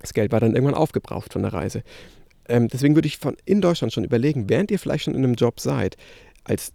Das 0.00 0.12
Geld 0.12 0.32
war 0.32 0.40
dann 0.40 0.54
irgendwann 0.54 0.74
aufgebraucht 0.74 1.32
von 1.32 1.42
der 1.42 1.52
Reise. 1.52 1.82
Ähm, 2.48 2.68
deswegen 2.68 2.94
würde 2.96 3.06
ich 3.06 3.18
von 3.18 3.36
in 3.44 3.60
Deutschland 3.60 3.92
schon 3.92 4.04
überlegen, 4.04 4.48
während 4.48 4.70
ihr 4.70 4.78
vielleicht 4.78 5.04
schon 5.04 5.14
in 5.14 5.24
einem 5.24 5.34
Job 5.34 5.60
seid, 5.60 5.96
als, 6.44 6.72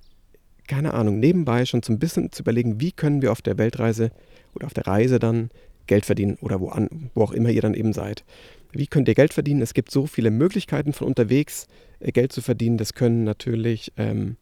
keine 0.67 0.93
Ahnung, 0.93 1.19
nebenbei 1.19 1.65
schon 1.65 1.83
so 1.83 1.93
ein 1.93 1.99
bisschen 1.99 2.31
zu 2.31 2.43
überlegen, 2.43 2.79
wie 2.79 2.91
können 2.91 3.21
wir 3.21 3.31
auf 3.31 3.41
der 3.41 3.57
Weltreise 3.57 4.11
oder 4.53 4.67
auf 4.67 4.73
der 4.73 4.87
Reise 4.87 5.19
dann 5.19 5.49
Geld 5.87 6.05
verdienen 6.05 6.37
oder 6.41 6.59
wo, 6.59 6.69
an, 6.69 7.09
wo 7.15 7.23
auch 7.23 7.31
immer 7.31 7.49
ihr 7.49 7.61
dann 7.61 7.73
eben 7.73 7.93
seid. 7.93 8.23
Wie 8.71 8.87
könnt 8.87 9.07
ihr 9.07 9.15
Geld 9.15 9.33
verdienen? 9.33 9.61
Es 9.61 9.73
gibt 9.73 9.91
so 9.91 10.05
viele 10.05 10.29
Möglichkeiten 10.29 10.93
von 10.93 11.07
unterwegs 11.07 11.67
äh, 11.99 12.11
Geld 12.11 12.33
zu 12.33 12.41
verdienen. 12.41 12.77
Das 12.77 12.93
können 12.93 13.23
natürlich, 13.23 13.93
ähm, 13.97 14.35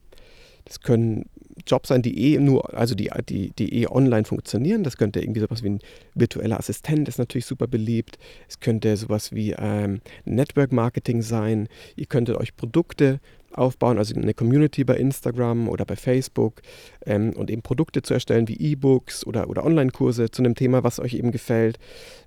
das 0.66 0.82
können 0.82 1.26
Jobs 1.66 1.90
sein, 1.90 2.02
die 2.02 2.34
eh 2.34 2.40
nur, 2.40 2.78
also 2.78 2.96
die, 2.96 3.12
die, 3.30 3.52
die 3.52 3.82
eh 3.82 3.88
online 3.88 4.26
funktionieren. 4.26 4.84
Das 4.84 4.98
könnte 4.98 5.22
irgendwie 5.22 5.40
sowas 5.40 5.64
wie 5.64 5.70
ein 5.70 5.80
virtueller 6.16 6.60
Assistent, 6.60 7.08
ist 7.08 7.20
natürlich 7.20 7.46
super 7.46 7.68
beliebt. 7.68 8.18
Es 8.50 8.60
könnte 8.60 8.98
sowas 8.98 9.32
wie 9.32 9.56
ähm, 9.58 10.02
Network 10.26 10.72
Marketing 10.72 11.22
sein. 11.22 11.70
Ihr 11.96 12.08
könntet 12.08 12.36
euch 12.36 12.56
Produkte 12.56 13.20
aufbauen, 13.58 13.98
also 13.98 14.16
eine 14.16 14.34
Community 14.34 14.84
bei 14.84 14.96
Instagram 14.98 15.68
oder 15.70 15.86
bei 15.86 15.96
Facebook 15.96 16.62
ähm, 17.06 17.34
und 17.34 17.50
eben 17.50 17.62
Produkte 17.62 18.02
zu 18.02 18.14
erstellen 18.14 18.48
wie 18.48 18.58
E-Books 18.58 19.26
oder, 19.26 19.50
oder 19.50 19.66
Online-Kurse 19.66 20.32
zu 20.32 20.42
einem 20.42 20.56
Thema, 20.56 20.84
was 20.84 21.00
euch 21.00 21.14
eben 21.14 21.32
gefällt. 21.32 21.80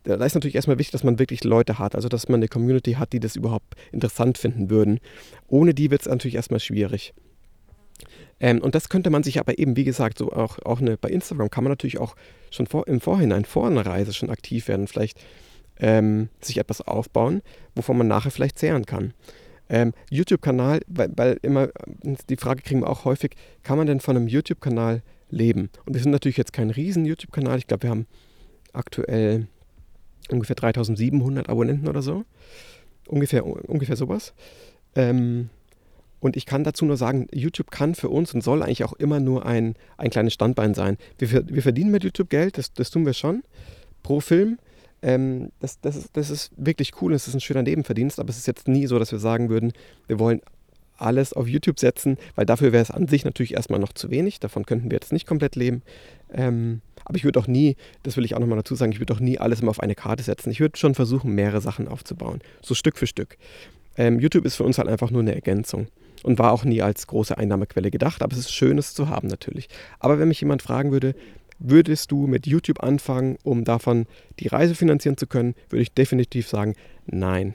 Da 0.04 0.14
ist 0.25 0.34
natürlich 0.34 0.54
erstmal 0.54 0.78
wichtig, 0.78 0.92
dass 0.92 1.04
man 1.04 1.19
wirklich 1.19 1.44
Leute 1.44 1.78
hat, 1.78 1.94
also 1.94 2.08
dass 2.08 2.28
man 2.28 2.40
eine 2.40 2.48
Community 2.48 2.92
hat, 2.92 3.12
die 3.12 3.20
das 3.20 3.36
überhaupt 3.36 3.75
interessant 3.92 4.38
finden 4.38 4.70
würden. 4.70 5.00
Ohne 5.46 5.75
die 5.75 5.90
wird 5.90 6.02
es 6.02 6.08
natürlich 6.08 6.36
erstmal 6.36 6.60
schwierig. 6.60 7.14
Ähm, 8.40 8.60
und 8.60 8.74
das 8.74 8.88
könnte 8.88 9.10
man 9.10 9.22
sich 9.22 9.40
aber 9.40 9.58
eben, 9.58 9.76
wie 9.76 9.84
gesagt, 9.84 10.19
so 10.19 10.32
auch, 10.32 10.58
auch 10.64 10.81
eine, 10.81 10.96
bei 10.96 11.08
Instagram 11.08 11.50
kann 11.50 11.64
man 11.64 11.72
natürlich 11.72 11.98
auch 11.98 12.14
schon 12.50 12.66
vor, 12.66 12.86
im 12.86 13.00
Vorhinein, 13.00 13.44
vor 13.44 13.66
einer 13.66 13.84
Reise 13.84 14.12
schon 14.12 14.31
aktiv 14.31 14.69
werden, 14.69 14.86
vielleicht 14.86 15.20
ähm, 15.81 16.28
sich 16.40 16.58
etwas 16.58 16.81
aufbauen, 16.81 17.42
wovon 17.74 17.98
man 17.98 18.08
nachher 18.08 18.31
vielleicht 18.31 18.58
zehren 18.58 18.86
kann. 18.86 19.14
Ähm, 19.69 19.93
YouTube-Kanal, 20.11 20.81
weil, 20.87 21.11
weil, 21.17 21.38
immer 21.43 21.69
die 22.29 22.37
Frage 22.37 22.62
kriegen 22.62 22.81
wir 22.81 22.88
auch 22.88 23.05
häufig, 23.05 23.32
kann 23.62 23.76
man 23.76 23.87
denn 23.87 24.00
von 24.00 24.17
einem 24.17 24.29
YouTube-Kanal 24.29 25.03
leben? 25.31 25.70
Und 25.85 25.94
wir 25.94 26.03
sind 26.03 26.12
natürlich 26.12 26.38
jetzt 26.38 26.53
kein 26.53 26.70
riesen 26.70 27.05
YouTube-Kanal. 27.05 27.59
Ich 27.59 27.67
glaube, 27.67 27.85
wir 27.85 27.91
haben 27.91 28.06
aktuell 28.73 29.47
ungefähr 30.31 30.56
3700 30.56 31.49
Abonnenten 31.49 31.88
oder 31.88 32.03
so. 32.03 32.25
Ungefähr, 33.06 33.47
ungefähr 33.47 33.97
sowas. 33.97 34.35
Ähm, 34.94 35.50
und 36.20 36.37
ich 36.37 36.47
kann 36.47 36.65
dazu 36.65 36.85
nur 36.85 36.97
sagen, 36.97 37.29
YouTube 37.32 37.70
kann 37.70 37.94
für 37.94 38.09
uns 38.09 38.35
und 38.35 38.43
soll 38.43 38.62
eigentlich 38.62 38.85
auch 38.85 38.94
immer 38.94 39.20
nur 39.20 39.47
ein, 39.47 39.75
ein 39.97 40.11
kleines 40.11 40.35
Standbein 40.35 40.75
sein. 40.75 40.97
Wir, 41.19 41.49
wir 41.49 41.62
verdienen 41.62 41.91
mit 41.91 42.05
YouTube 42.05 42.31
Geld, 42.31 42.59
das, 42.59 42.73
das 42.73 42.91
tun 42.91 43.06
wir 43.06 43.12
schon, 43.12 43.43
pro 44.03 44.20
Film. 44.20 44.59
Ähm, 45.02 45.50
das, 45.60 45.80
das, 45.80 45.96
ist, 45.96 46.16
das 46.16 46.30
ist 46.30 46.52
wirklich 46.56 47.00
cool, 47.00 47.12
es 47.14 47.28
ist 47.28 47.34
ein 47.34 47.40
schöner 47.40 47.62
Nebenverdienst, 47.62 48.18
aber 48.18 48.30
es 48.30 48.38
ist 48.38 48.46
jetzt 48.46 48.68
nie 48.68 48.86
so, 48.86 48.98
dass 48.98 49.12
wir 49.12 49.18
sagen 49.18 49.48
würden, 49.48 49.72
wir 50.06 50.18
wollen 50.18 50.40
alles 50.96 51.32
auf 51.32 51.46
YouTube 51.46 51.78
setzen, 51.78 52.18
weil 52.34 52.44
dafür 52.44 52.72
wäre 52.72 52.82
es 52.82 52.90
an 52.90 53.06
sich 53.06 53.24
natürlich 53.24 53.54
erstmal 53.54 53.78
noch 53.78 53.92
zu 53.92 54.10
wenig. 54.10 54.40
Davon 54.40 54.66
könnten 54.66 54.90
wir 54.90 54.96
jetzt 54.96 55.12
nicht 55.12 55.26
komplett 55.26 55.56
leben. 55.56 55.82
Ähm, 56.32 56.80
aber 57.04 57.16
ich 57.16 57.24
würde 57.24 57.38
auch 57.38 57.46
nie, 57.46 57.76
das 58.02 58.16
will 58.16 58.24
ich 58.24 58.34
auch 58.34 58.40
nochmal 58.40 58.58
dazu 58.58 58.74
sagen, 58.74 58.92
ich 58.92 58.98
würde 58.98 59.14
auch 59.14 59.20
nie 59.20 59.38
alles 59.38 59.60
immer 59.60 59.70
auf 59.70 59.80
eine 59.80 59.94
Karte 59.94 60.22
setzen. 60.22 60.50
Ich 60.50 60.60
würde 60.60 60.76
schon 60.76 60.94
versuchen, 60.94 61.34
mehrere 61.34 61.60
Sachen 61.60 61.88
aufzubauen, 61.88 62.40
so 62.62 62.74
Stück 62.74 62.98
für 62.98 63.06
Stück. 63.06 63.38
Ähm, 63.96 64.20
YouTube 64.20 64.44
ist 64.44 64.56
für 64.56 64.64
uns 64.64 64.78
halt 64.78 64.88
einfach 64.88 65.10
nur 65.10 65.22
eine 65.22 65.34
Ergänzung 65.34 65.86
und 66.22 66.38
war 66.38 66.52
auch 66.52 66.64
nie 66.64 66.82
als 66.82 67.06
große 67.06 67.38
Einnahmequelle 67.38 67.90
gedacht, 67.90 68.22
aber 68.22 68.32
es 68.32 68.40
ist 68.40 68.52
schön, 68.52 68.76
es 68.78 68.94
zu 68.94 69.08
haben 69.08 69.28
natürlich. 69.28 69.68
Aber 70.00 70.18
wenn 70.18 70.28
mich 70.28 70.40
jemand 70.40 70.62
fragen 70.62 70.92
würde, 70.92 71.14
Würdest 71.58 72.12
du 72.12 72.27
mit 72.27 72.46
YouTube 72.46 72.82
anfangen, 72.82 73.36
um 73.43 73.65
davon 73.65 74.06
die 74.38 74.48
Reise 74.48 74.74
finanzieren 74.74 75.17
zu 75.17 75.27
können, 75.27 75.55
würde 75.69 75.82
ich 75.82 75.93
definitiv 75.93 76.48
sagen, 76.48 76.74
nein. 77.06 77.55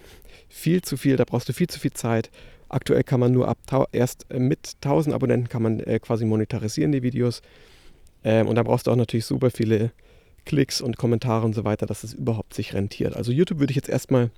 Viel 0.50 0.82
zu 0.82 0.98
viel, 0.98 1.16
da 1.16 1.24
brauchst 1.24 1.50
du 1.50 1.54
viel 1.54 1.68
zu 1.68 1.80
viel 1.80 1.94
Zeit. 1.94 2.30
Aktuell 2.70 3.04
kann 3.04 3.20
man 3.20 3.32
nur 3.32 3.48
ab 3.48 3.88
erst 3.92 4.26
äh, 4.30 4.40
mit 4.40 4.74
1000 4.84 5.16
Abonnenten 5.16 5.48
kann 5.48 5.62
man 5.62 5.80
äh, 5.80 6.00
quasi 6.00 6.26
monetarisieren 6.26 6.92
die 6.92 7.04
Videos. 7.04 7.42
Ähm, 8.24 8.48
und 8.48 8.56
da 8.56 8.64
brauchst 8.64 8.88
du 8.88 8.92
auch 8.92 8.96
natürlich 8.96 9.26
super 9.26 9.52
viele 9.52 9.92
Klicks 10.46 10.82
und 10.82 10.98
Kommentare 10.98 11.46
und 11.46 11.54
so 11.54 11.64
weiter, 11.64 11.86
dass 11.86 12.04
es 12.04 12.14
überhaupt 12.14 12.54
sich 12.54 12.74
rentiert. 12.74 13.16
Also 13.16 13.32
YouTube 13.32 13.60
würde 13.60 13.72
ich 13.72 13.76
jetzt 13.76 13.90
erstmal 13.90 14.32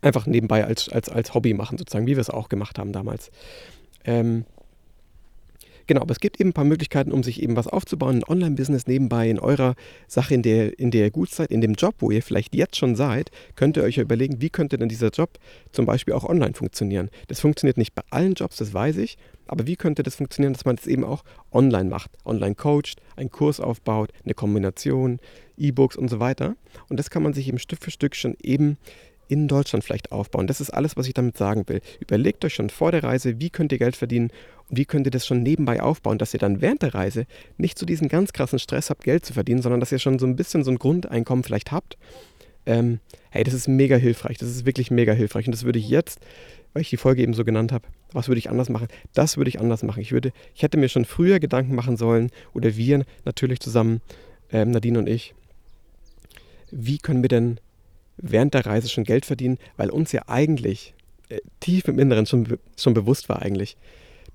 einfach 0.00 0.26
nebenbei 0.26 0.64
als, 0.64 0.88
als, 0.88 1.08
als 1.08 1.34
Hobby 1.34 1.54
machen, 1.54 1.78
sozusagen, 1.78 2.06
wie 2.06 2.16
wir 2.16 2.20
es 2.20 2.30
auch 2.30 2.48
gemacht 2.48 2.78
haben 2.78 2.92
damals. 2.92 3.30
Ähm, 4.04 4.44
Genau, 5.86 6.00
aber 6.00 6.12
es 6.12 6.20
gibt 6.20 6.40
eben 6.40 6.50
ein 6.50 6.54
paar 6.54 6.64
Möglichkeiten, 6.64 7.12
um 7.12 7.22
sich 7.22 7.42
eben 7.42 7.56
was 7.56 7.66
aufzubauen, 7.66 8.16
ein 8.16 8.24
Online-Business 8.24 8.86
nebenbei 8.86 9.28
in 9.28 9.38
eurer 9.38 9.74
Sache, 10.08 10.34
in 10.34 10.42
der, 10.42 10.78
in 10.78 10.90
der 10.90 11.04
ihr 11.04 11.10
gut 11.10 11.30
seid, 11.30 11.50
in 11.50 11.60
dem 11.60 11.74
Job, 11.74 11.96
wo 11.98 12.10
ihr 12.10 12.22
vielleicht 12.22 12.54
jetzt 12.54 12.76
schon 12.76 12.96
seid, 12.96 13.30
könnt 13.54 13.76
ihr 13.76 13.82
euch 13.82 13.98
überlegen, 13.98 14.40
wie 14.40 14.50
könnte 14.50 14.78
denn 14.78 14.88
dieser 14.88 15.10
Job 15.10 15.38
zum 15.72 15.84
Beispiel 15.84 16.14
auch 16.14 16.24
online 16.24 16.54
funktionieren. 16.54 17.10
Das 17.28 17.40
funktioniert 17.40 17.76
nicht 17.76 17.94
bei 17.94 18.02
allen 18.10 18.34
Jobs, 18.34 18.56
das 18.56 18.72
weiß 18.72 18.96
ich, 18.96 19.18
aber 19.46 19.66
wie 19.66 19.76
könnte 19.76 20.02
das 20.02 20.16
funktionieren, 20.16 20.54
dass 20.54 20.64
man 20.64 20.76
das 20.76 20.86
eben 20.86 21.04
auch 21.04 21.22
online 21.52 21.90
macht, 21.90 22.10
online 22.24 22.54
coacht, 22.54 22.96
einen 23.16 23.30
Kurs 23.30 23.60
aufbaut, 23.60 24.10
eine 24.24 24.34
Kombination, 24.34 25.18
E-Books 25.56 25.96
und 25.96 26.08
so 26.08 26.18
weiter. 26.18 26.56
Und 26.88 26.98
das 26.98 27.10
kann 27.10 27.22
man 27.22 27.34
sich 27.34 27.48
eben 27.48 27.58
Stück 27.58 27.82
für 27.82 27.90
Stück 27.90 28.16
schon 28.16 28.36
eben 28.42 28.78
in 29.28 29.48
Deutschland 29.48 29.84
vielleicht 29.84 30.12
aufbauen. 30.12 30.46
Das 30.46 30.60
ist 30.60 30.70
alles, 30.70 30.96
was 30.96 31.06
ich 31.06 31.14
damit 31.14 31.36
sagen 31.36 31.64
will. 31.66 31.80
Überlegt 32.00 32.44
euch 32.44 32.54
schon 32.54 32.70
vor 32.70 32.92
der 32.92 33.02
Reise, 33.02 33.40
wie 33.40 33.50
könnt 33.50 33.72
ihr 33.72 33.78
Geld 33.78 33.96
verdienen 33.96 34.30
und 34.68 34.78
wie 34.78 34.84
könnt 34.84 35.06
ihr 35.06 35.10
das 35.10 35.26
schon 35.26 35.42
nebenbei 35.42 35.82
aufbauen, 35.82 36.18
dass 36.18 36.34
ihr 36.34 36.40
dann 36.40 36.60
während 36.60 36.82
der 36.82 36.94
Reise 36.94 37.26
nicht 37.56 37.78
so 37.78 37.86
diesen 37.86 38.08
ganz 38.08 38.32
krassen 38.32 38.58
Stress 38.58 38.90
habt, 38.90 39.04
Geld 39.04 39.24
zu 39.24 39.32
verdienen, 39.32 39.62
sondern 39.62 39.80
dass 39.80 39.92
ihr 39.92 39.98
schon 39.98 40.18
so 40.18 40.26
ein 40.26 40.36
bisschen 40.36 40.64
so 40.64 40.70
ein 40.70 40.78
Grundeinkommen 40.78 41.44
vielleicht 41.44 41.72
habt. 41.72 41.96
Ähm, 42.66 43.00
hey, 43.30 43.44
das 43.44 43.54
ist 43.54 43.68
mega 43.68 43.96
hilfreich. 43.96 44.38
Das 44.38 44.48
ist 44.48 44.66
wirklich 44.66 44.90
mega 44.90 45.12
hilfreich. 45.12 45.46
Und 45.46 45.52
das 45.52 45.64
würde 45.64 45.78
ich 45.78 45.88
jetzt, 45.88 46.20
weil 46.72 46.82
ich 46.82 46.90
die 46.90 46.96
Folge 46.96 47.22
eben 47.22 47.34
so 47.34 47.44
genannt 47.44 47.72
habe, 47.72 47.86
was 48.12 48.28
würde 48.28 48.38
ich 48.38 48.48
anders 48.48 48.68
machen? 48.68 48.88
Das 49.12 49.36
würde 49.36 49.48
ich 49.48 49.60
anders 49.60 49.82
machen. 49.82 50.00
Ich, 50.00 50.12
würde, 50.12 50.32
ich 50.54 50.62
hätte 50.62 50.78
mir 50.78 50.88
schon 50.88 51.04
früher 51.04 51.40
Gedanken 51.40 51.74
machen 51.74 51.96
sollen, 51.96 52.30
oder 52.54 52.76
wir 52.76 53.04
natürlich 53.24 53.60
zusammen, 53.60 54.00
ähm, 54.50 54.70
Nadine 54.70 54.98
und 54.98 55.08
ich, 55.08 55.34
wie 56.70 56.98
können 56.98 57.22
wir 57.22 57.28
denn 57.28 57.58
während 58.30 58.54
der 58.54 58.66
Reise 58.66 58.88
schon 58.88 59.04
Geld 59.04 59.24
verdienen, 59.24 59.58
weil 59.76 59.90
uns 59.90 60.12
ja 60.12 60.22
eigentlich 60.26 60.94
äh, 61.28 61.38
tief 61.60 61.86
im 61.88 61.98
Inneren 61.98 62.26
schon, 62.26 62.58
schon 62.76 62.94
bewusst 62.94 63.28
war 63.28 63.42
eigentlich. 63.42 63.76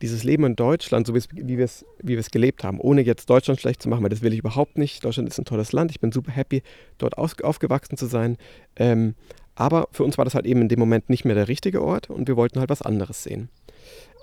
Dieses 0.01 0.23
Leben 0.23 0.45
in 0.45 0.55
Deutschland, 0.55 1.07
so 1.07 1.13
wie 1.13 1.57
wir 1.57 1.65
es 1.65 1.85
wie 2.01 2.15
gelebt 2.15 2.63
haben, 2.63 2.79
ohne 2.79 3.01
jetzt 3.01 3.29
Deutschland 3.29 3.59
schlecht 3.59 3.81
zu 3.81 3.89
machen, 3.89 4.01
weil 4.01 4.09
das 4.09 4.21
will 4.21 4.31
ich 4.31 4.39
überhaupt 4.39 4.77
nicht. 4.77 5.03
Deutschland 5.03 5.27
ist 5.27 5.37
ein 5.37 5.45
tolles 5.45 5.73
Land, 5.73 5.91
ich 5.91 5.99
bin 5.99 6.13
super 6.13 6.31
happy, 6.31 6.63
dort 6.97 7.17
aufgewachsen 7.17 7.97
zu 7.97 8.05
sein. 8.05 8.37
Ähm, 8.77 9.15
aber 9.55 9.89
für 9.91 10.05
uns 10.05 10.17
war 10.17 10.23
das 10.23 10.35
halt 10.35 10.45
eben 10.45 10.61
in 10.61 10.69
dem 10.69 10.79
Moment 10.79 11.09
nicht 11.09 11.25
mehr 11.25 11.35
der 11.35 11.49
richtige 11.49 11.81
Ort 11.81 12.09
und 12.09 12.29
wir 12.29 12.37
wollten 12.37 12.59
halt 12.59 12.69
was 12.69 12.81
anderes 12.81 13.23
sehen. 13.23 13.49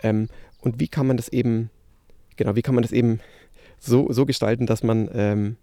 Ähm, 0.02 0.28
und 0.60 0.80
wie 0.80 0.88
kann 0.88 1.06
man 1.06 1.18
das 1.18 1.28
eben, 1.28 1.70
genau, 2.36 2.56
wie 2.56 2.62
kann 2.62 2.74
man 2.74 2.82
das 2.82 2.92
eben 2.92 3.20
so, 3.78 4.10
so 4.12 4.24
gestalten, 4.24 4.64
dass 4.64 4.82
man, 4.82 5.10
ähm, 5.12 5.56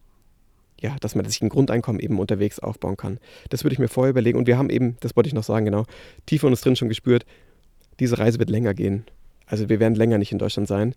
ja, 0.83 0.95
dass 0.99 1.15
man 1.15 1.25
sich 1.25 1.41
ein 1.41 1.49
Grundeinkommen 1.49 1.99
eben 2.01 2.19
unterwegs 2.19 2.59
aufbauen 2.59 2.97
kann. 2.97 3.17
Das 3.49 3.63
würde 3.63 3.73
ich 3.73 3.79
mir 3.79 3.87
vorher 3.87 4.11
überlegen. 4.11 4.37
Und 4.37 4.47
wir 4.47 4.57
haben 4.57 4.69
eben, 4.69 4.97
das 4.99 5.15
wollte 5.15 5.27
ich 5.27 5.33
noch 5.33 5.43
sagen, 5.43 5.65
genau, 5.65 5.85
tief 6.25 6.43
in 6.43 6.49
uns 6.49 6.61
drin 6.61 6.75
schon 6.75 6.89
gespürt, 6.89 7.25
diese 7.99 8.19
Reise 8.19 8.37
wird 8.37 8.49
länger 8.49 8.73
gehen. 8.73 9.05
Also 9.45 9.69
wir 9.69 9.79
werden 9.79 9.95
länger 9.95 10.17
nicht 10.17 10.33
in 10.33 10.39
Deutschland 10.39 10.67
sein. 10.67 10.93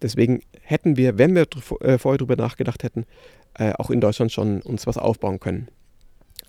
Deswegen 0.00 0.42
hätten 0.60 0.96
wir, 0.96 1.18
wenn 1.18 1.34
wir 1.34 1.46
äh, 1.80 1.98
vorher 1.98 2.18
drüber 2.18 2.36
nachgedacht 2.36 2.84
hätten, 2.84 3.04
äh, 3.54 3.72
auch 3.72 3.90
in 3.90 4.00
Deutschland 4.00 4.30
schon 4.30 4.62
uns 4.62 4.86
was 4.86 4.96
aufbauen 4.96 5.40
können 5.40 5.68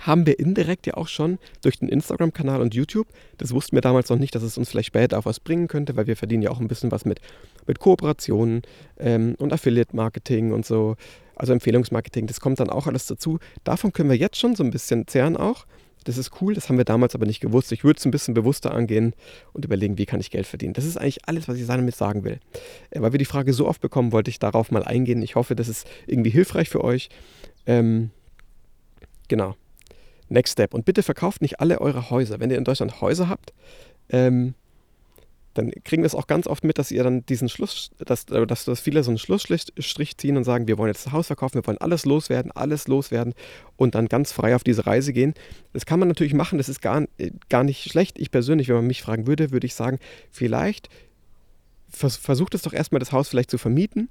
haben 0.01 0.25
wir 0.25 0.39
indirekt 0.39 0.86
ja 0.88 0.96
auch 0.96 1.07
schon 1.07 1.39
durch 1.63 1.79
den 1.79 1.89
Instagram-Kanal 1.89 2.62
und 2.62 2.75
YouTube. 2.75 3.07
Das 3.38 3.51
wussten 3.53 3.75
wir 3.75 3.81
damals 3.81 4.10
noch 4.10 4.19
nicht, 4.19 4.36
dass 4.36 4.43
es 4.43 4.57
uns 4.57 4.69
vielleicht 4.69 4.88
später 4.88 5.17
auch 5.17 5.25
was 5.25 5.39
bringen 5.39 5.67
könnte, 5.67 5.96
weil 5.96 6.07
wir 6.07 6.15
verdienen 6.15 6.43
ja 6.43 6.51
auch 6.51 6.60
ein 6.60 6.67
bisschen 6.67 6.91
was 6.91 7.05
mit, 7.05 7.19
mit 7.65 7.79
Kooperationen 7.79 8.62
ähm, 9.00 9.36
und 9.39 9.53
Affiliate-Marketing 9.53 10.51
und 10.51 10.65
so. 10.65 10.96
Also 11.38 11.53
Empfehlungsmarketing, 11.53 12.27
das 12.27 12.39
kommt 12.39 12.60
dann 12.60 12.70
auch 12.70 12.88
alles 12.88 13.06
dazu. 13.06 13.39
Davon 13.63 13.94
können 13.94 14.10
wir 14.10 14.17
jetzt 14.17 14.38
schon 14.38 14.56
so 14.56 14.63
ein 14.63 14.72
bisschen 14.72 15.08
zehren 15.08 15.38
auch. 15.38 15.65
Das 16.03 16.17
ist 16.17 16.41
cool, 16.41 16.53
das 16.53 16.70
haben 16.70 16.77
wir 16.77 16.86
damals 16.86 17.15
aber 17.15 17.25
nicht 17.25 17.41
gewusst. 17.41 17.72
Ich 17.74 17.84
würde 17.84 17.98
es 17.98 18.06
ein 18.06 18.12
bisschen 18.12 18.34
bewusster 18.34 18.74
angehen 18.74 19.13
und 19.51 19.65
überlegen, 19.65 19.98
wie 19.98 20.06
kann 20.06 20.22
ich 20.22 20.32
Geld 20.32 20.48
verdienen. 20.48 20.74
Das 20.74 20.86
ist 20.86 20.98
eigentlich 20.98 21.27
alles, 21.27 21.50
was 21.50 21.58
ich 21.58 21.67
damit 21.67 21.96
sagen 21.96 22.24
will. 22.24 22.39
Äh, 22.91 23.01
weil 23.01 23.12
wir 23.12 23.20
die 23.20 23.25
Frage 23.25 23.51
so 23.53 23.67
oft 23.67 23.82
bekommen, 23.82 24.13
wollte 24.13 24.29
ich 24.29 24.39
darauf 24.39 24.72
mal 24.72 24.84
eingehen. 24.84 25.22
Ich 25.22 25.36
hoffe, 25.36 25.56
das 25.56 25.67
ist 25.67 25.86
irgendwie 26.06 26.29
hilfreich 26.29 26.70
für 26.70 26.84
euch. 26.84 27.10
Ähm, 27.65 28.12
genau. 29.27 29.56
Next 30.29 30.53
Step. 30.53 30.74
Und 30.74 30.86
bitte 30.86 31.03
verkauft 31.03 31.41
nicht 31.41 31.60
alle 31.60 31.82
eure 31.82 32.10
Häuser. 32.10 32.39
Wenn 32.39 32.51
ihr 32.51 32.58
in 32.58 32.63
Deutschland 32.63 33.01
Häuser 33.01 33.27
habt, 33.27 33.53
ähm, 34.10 34.53
dann 35.57 35.71
kriegen 35.83 36.03
wir 36.03 36.07
es 36.07 36.15
auch 36.15 36.27
ganz 36.27 36.47
oft 36.47 36.63
mit, 36.63 36.77
dass 36.77 36.91
ihr 36.91 37.03
dann 37.03 37.25
diesen 37.25 37.49
Schluss, 37.49 37.91
dass, 37.97 38.25
äh, 38.25 38.45
dass, 38.45 38.65
dass 38.65 38.79
viele 38.79 39.03
so 39.03 39.11
einen 39.11 39.17
Schlussstrich 39.17 40.17
ziehen 40.17 40.37
und 40.37 40.43
sagen, 40.43 40.67
wir 40.67 40.77
wollen 40.77 40.89
jetzt 40.89 41.05
das 41.05 41.13
Haus 41.13 41.27
verkaufen, 41.27 41.55
wir 41.55 41.67
wollen 41.67 41.79
alles 41.79 42.05
loswerden, 42.05 42.51
alles 42.51 42.87
loswerden 42.87 43.33
und 43.75 43.95
dann 43.95 44.07
ganz 44.07 44.31
frei 44.31 44.55
auf 44.55 44.63
diese 44.63 44.85
Reise 44.85 45.13
gehen. 45.13 45.33
Das 45.73 45.85
kann 45.85 45.99
man 45.99 46.07
natürlich 46.07 46.33
machen, 46.33 46.57
das 46.57 46.69
ist 46.69 46.81
gar, 46.81 47.03
äh, 47.17 47.31
gar 47.49 47.63
nicht 47.63 47.89
schlecht. 47.89 48.19
Ich 48.19 48.31
persönlich, 48.31 48.67
wenn 48.67 48.75
man 48.75 48.87
mich 48.87 49.01
fragen 49.01 49.27
würde, 49.27 49.51
würde 49.51 49.65
ich 49.65 49.75
sagen, 49.75 49.99
vielleicht 50.31 50.89
versucht 51.89 52.53
es 52.53 52.61
doch 52.63 52.73
erstmal 52.73 52.99
das 52.99 53.11
Haus 53.13 53.29
vielleicht 53.29 53.49
zu 53.49 53.57
vermieten 53.57 54.09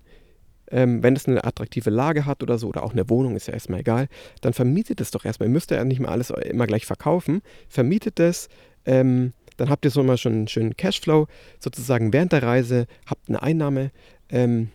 ähm, 0.70 1.02
wenn 1.02 1.14
es 1.14 1.26
eine 1.26 1.44
attraktive 1.44 1.90
Lage 1.90 2.26
hat 2.26 2.42
oder 2.42 2.58
so, 2.58 2.68
oder 2.68 2.82
auch 2.82 2.92
eine 2.92 3.08
Wohnung, 3.08 3.36
ist 3.36 3.46
ja 3.46 3.54
erstmal 3.54 3.80
egal, 3.80 4.08
dann 4.40 4.52
vermietet 4.52 5.00
es 5.00 5.10
doch 5.10 5.24
erstmal. 5.24 5.48
Ihr 5.48 5.52
müsst 5.52 5.70
ja 5.70 5.84
nicht 5.84 6.00
mal 6.00 6.08
alles 6.08 6.30
immer 6.30 6.66
gleich 6.66 6.86
verkaufen. 6.86 7.42
Vermietet 7.68 8.18
es, 8.20 8.48
ähm, 8.84 9.32
dann 9.56 9.70
habt 9.70 9.84
ihr 9.84 9.90
so 9.90 10.02
mal 10.02 10.18
schon 10.18 10.32
einen 10.32 10.48
schönen 10.48 10.76
Cashflow 10.76 11.26
sozusagen 11.58 12.12
während 12.12 12.32
der 12.32 12.42
Reise, 12.42 12.86
habt 13.06 13.28
eine 13.28 13.42
Einnahme. 13.42 13.90
Ähm, 14.28 14.70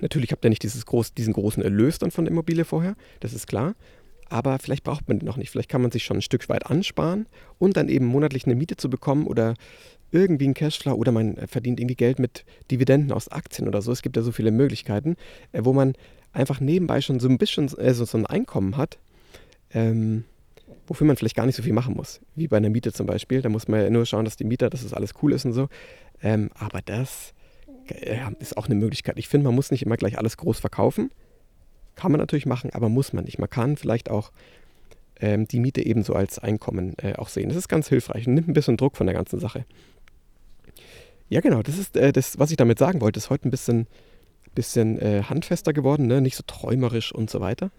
natürlich 0.00 0.32
habt 0.32 0.44
ihr 0.44 0.50
nicht 0.50 0.62
dieses 0.62 0.86
groß, 0.86 1.14
diesen 1.14 1.32
großen 1.32 1.62
Erlös 1.62 1.98
dann 1.98 2.10
von 2.10 2.24
der 2.24 2.32
Immobilie 2.32 2.64
vorher, 2.64 2.96
das 3.20 3.32
ist 3.32 3.46
klar. 3.46 3.74
Aber 4.28 4.58
vielleicht 4.60 4.84
braucht 4.84 5.08
man 5.08 5.18
den 5.18 5.26
noch 5.26 5.36
nicht. 5.36 5.50
Vielleicht 5.50 5.68
kann 5.68 5.82
man 5.82 5.90
sich 5.90 6.04
schon 6.04 6.18
ein 6.18 6.22
Stück 6.22 6.48
weit 6.48 6.66
ansparen 6.66 7.26
und 7.58 7.76
dann 7.76 7.88
eben 7.88 8.06
monatlich 8.06 8.46
eine 8.46 8.54
Miete 8.54 8.76
zu 8.76 8.88
bekommen 8.88 9.26
oder 9.26 9.54
irgendwie 10.12 10.44
einen 10.44 10.54
Cashflow 10.54 10.94
oder 10.94 11.12
man 11.12 11.36
verdient 11.48 11.80
irgendwie 11.80 11.96
Geld 11.96 12.18
mit 12.18 12.44
Dividenden 12.70 13.12
aus 13.12 13.28
Aktien 13.28 13.68
oder 13.68 13.82
so. 13.82 13.92
Es 13.92 14.02
gibt 14.02 14.16
ja 14.16 14.22
so 14.22 14.32
viele 14.32 14.50
Möglichkeiten, 14.50 15.16
äh, 15.52 15.64
wo 15.64 15.72
man 15.72 15.94
einfach 16.32 16.60
nebenbei 16.60 17.00
schon 17.00 17.20
so 17.20 17.28
ein 17.28 17.38
bisschen 17.38 17.66
äh, 17.78 17.92
so, 17.94 18.04
so 18.04 18.18
ein 18.18 18.26
Einkommen 18.26 18.76
hat, 18.76 18.98
ähm, 19.72 20.24
wofür 20.90 21.06
man 21.06 21.16
vielleicht 21.16 21.36
gar 21.36 21.46
nicht 21.46 21.54
so 21.54 21.62
viel 21.62 21.72
machen 21.72 21.94
muss. 21.94 22.20
Wie 22.34 22.48
bei 22.48 22.56
einer 22.56 22.68
Miete 22.68 22.92
zum 22.92 23.06
Beispiel. 23.06 23.42
Da 23.42 23.48
muss 23.48 23.68
man 23.68 23.80
ja 23.80 23.90
nur 23.90 24.04
schauen, 24.06 24.24
dass 24.24 24.36
die 24.36 24.42
Mieter, 24.42 24.68
dass 24.68 24.82
das 24.82 24.92
alles 24.92 25.14
cool 25.22 25.32
ist 25.32 25.44
und 25.44 25.52
so. 25.52 25.68
Ähm, 26.20 26.50
aber 26.58 26.82
das 26.82 27.32
ja, 28.04 28.32
ist 28.40 28.56
auch 28.56 28.66
eine 28.66 28.74
Möglichkeit. 28.74 29.16
Ich 29.16 29.28
finde, 29.28 29.44
man 29.44 29.54
muss 29.54 29.70
nicht 29.70 29.82
immer 29.82 29.96
gleich 29.96 30.18
alles 30.18 30.36
groß 30.36 30.58
verkaufen. 30.58 31.12
Kann 31.94 32.10
man 32.10 32.18
natürlich 32.18 32.44
machen, 32.44 32.70
aber 32.72 32.88
muss 32.88 33.12
man 33.12 33.24
nicht. 33.24 33.38
Man 33.38 33.48
kann 33.48 33.76
vielleicht 33.76 34.10
auch 34.10 34.32
ähm, 35.20 35.46
die 35.46 35.60
Miete 35.60 35.86
ebenso 35.86 36.12
als 36.14 36.40
Einkommen 36.40 36.94
äh, 36.98 37.14
auch 37.14 37.28
sehen. 37.28 37.50
Das 37.50 37.56
ist 37.56 37.68
ganz 37.68 37.88
hilfreich 37.88 38.26
und 38.26 38.34
nimmt 38.34 38.48
ein 38.48 38.52
bisschen 38.52 38.76
Druck 38.76 38.96
von 38.96 39.06
der 39.06 39.14
ganzen 39.14 39.38
Sache. 39.38 39.64
Ja, 41.28 41.40
genau, 41.40 41.62
das 41.62 41.78
ist 41.78 41.96
äh, 41.96 42.10
das, 42.12 42.36
was 42.40 42.50
ich 42.50 42.56
damit 42.56 42.80
sagen 42.80 43.00
wollte. 43.00 43.18
Ist 43.18 43.30
heute 43.30 43.46
ein 43.46 43.52
bisschen, 43.52 43.86
bisschen 44.54 44.98
äh, 45.00 45.22
handfester 45.24 45.72
geworden, 45.72 46.06
ne? 46.06 46.20
nicht 46.20 46.36
so 46.36 46.42
träumerisch 46.46 47.12
und 47.12 47.30
so 47.30 47.40
weiter. 47.40 47.70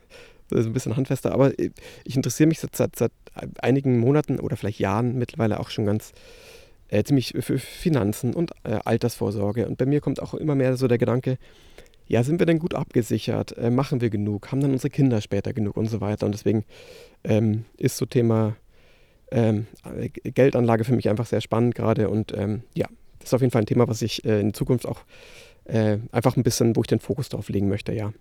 Ist 0.49 0.65
ein 0.65 0.73
bisschen 0.73 0.97
handfester, 0.97 1.31
aber 1.31 1.57
äh, 1.59 1.71
ich 2.03 2.15
interessiere 2.15 2.47
mich 2.47 2.59
seit, 2.59 2.75
seit, 2.75 2.95
seit, 2.95 3.11
einigen 3.61 3.99
Monaten 3.99 4.39
oder 4.39 4.57
vielleicht 4.57 4.79
Jahren 4.79 5.17
mittlerweile 5.17 5.59
auch 5.59 5.69
schon 5.69 5.85
ganz 5.85 6.11
äh, 6.89 7.03
ziemlich 7.03 7.33
für 7.39 7.59
Finanzen 7.59 8.33
und 8.33 8.51
äh, 8.63 8.79
Altersvorsorge. 8.83 9.67
Und 9.67 9.77
bei 9.77 9.85
mir 9.85 10.01
kommt 10.01 10.21
auch 10.21 10.33
immer 10.33 10.55
mehr 10.55 10.75
so 10.75 10.87
der 10.87 10.97
Gedanke, 10.97 11.37
ja, 12.07 12.23
sind 12.23 12.39
wir 12.39 12.45
denn 12.45 12.59
gut 12.59 12.73
abgesichert? 12.73 13.57
Äh, 13.57 13.69
machen 13.69 14.01
wir 14.01 14.09
genug? 14.09 14.51
Haben 14.51 14.59
dann 14.59 14.71
unsere 14.71 14.89
Kinder 14.89 15.21
später 15.21 15.53
genug 15.53 15.77
und 15.77 15.85
so 15.85 16.01
weiter? 16.01 16.25
Und 16.25 16.33
deswegen 16.33 16.65
ähm, 17.23 17.63
ist 17.77 17.95
so 17.95 18.05
Thema 18.05 18.57
ähm, 19.31 19.67
Geldanlage 20.23 20.83
für 20.83 20.93
mich 20.93 21.09
einfach 21.09 21.25
sehr 21.25 21.41
spannend 21.41 21.73
gerade 21.73 22.09
und 22.09 22.33
ähm, 22.37 22.63
ja, 22.75 22.87
das 23.19 23.29
ist 23.29 23.33
auf 23.33 23.41
jeden 23.41 23.51
Fall 23.51 23.61
ein 23.61 23.67
Thema, 23.67 23.87
was 23.87 24.01
ich 24.01 24.25
äh, 24.25 24.39
in 24.39 24.53
Zukunft 24.53 24.85
auch 24.85 25.01
äh, 25.65 25.97
einfach 26.11 26.37
ein 26.37 26.43
bisschen, 26.43 26.75
wo 26.75 26.81
ich 26.81 26.87
den 26.87 26.99
Fokus 26.99 27.29
drauf 27.29 27.49
legen 27.49 27.69
möchte, 27.69 27.93
ja. 27.93 28.13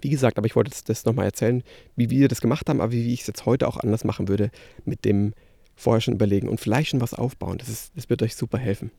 Wie 0.00 0.10
gesagt, 0.10 0.38
aber 0.38 0.46
ich 0.46 0.56
wollte 0.56 0.70
das, 0.70 0.84
das 0.84 1.04
nochmal 1.04 1.26
erzählen, 1.26 1.62
wie 1.96 2.10
wir 2.10 2.28
das 2.28 2.40
gemacht 2.40 2.68
haben, 2.68 2.80
aber 2.80 2.92
wie, 2.92 3.12
ich 3.12 3.20
es 3.20 3.26
jetzt 3.26 3.46
heute 3.46 3.68
auch 3.68 3.76
anders 3.76 4.04
machen 4.04 4.28
würde, 4.28 4.50
mit 4.84 5.04
dem 5.04 5.34
vorher 5.76 6.00
schon 6.00 6.14
überlegen 6.14 6.48
und 6.48 6.60
vielleicht 6.60 6.90
schon 6.90 7.00
was 7.00 7.14
aufbauen. 7.14 7.58
Das, 7.58 7.68
ist, 7.68 7.92
das 7.96 8.10
wird 8.10 8.22
euch 8.22 8.34
super 8.34 8.58
helfen. 8.58 8.90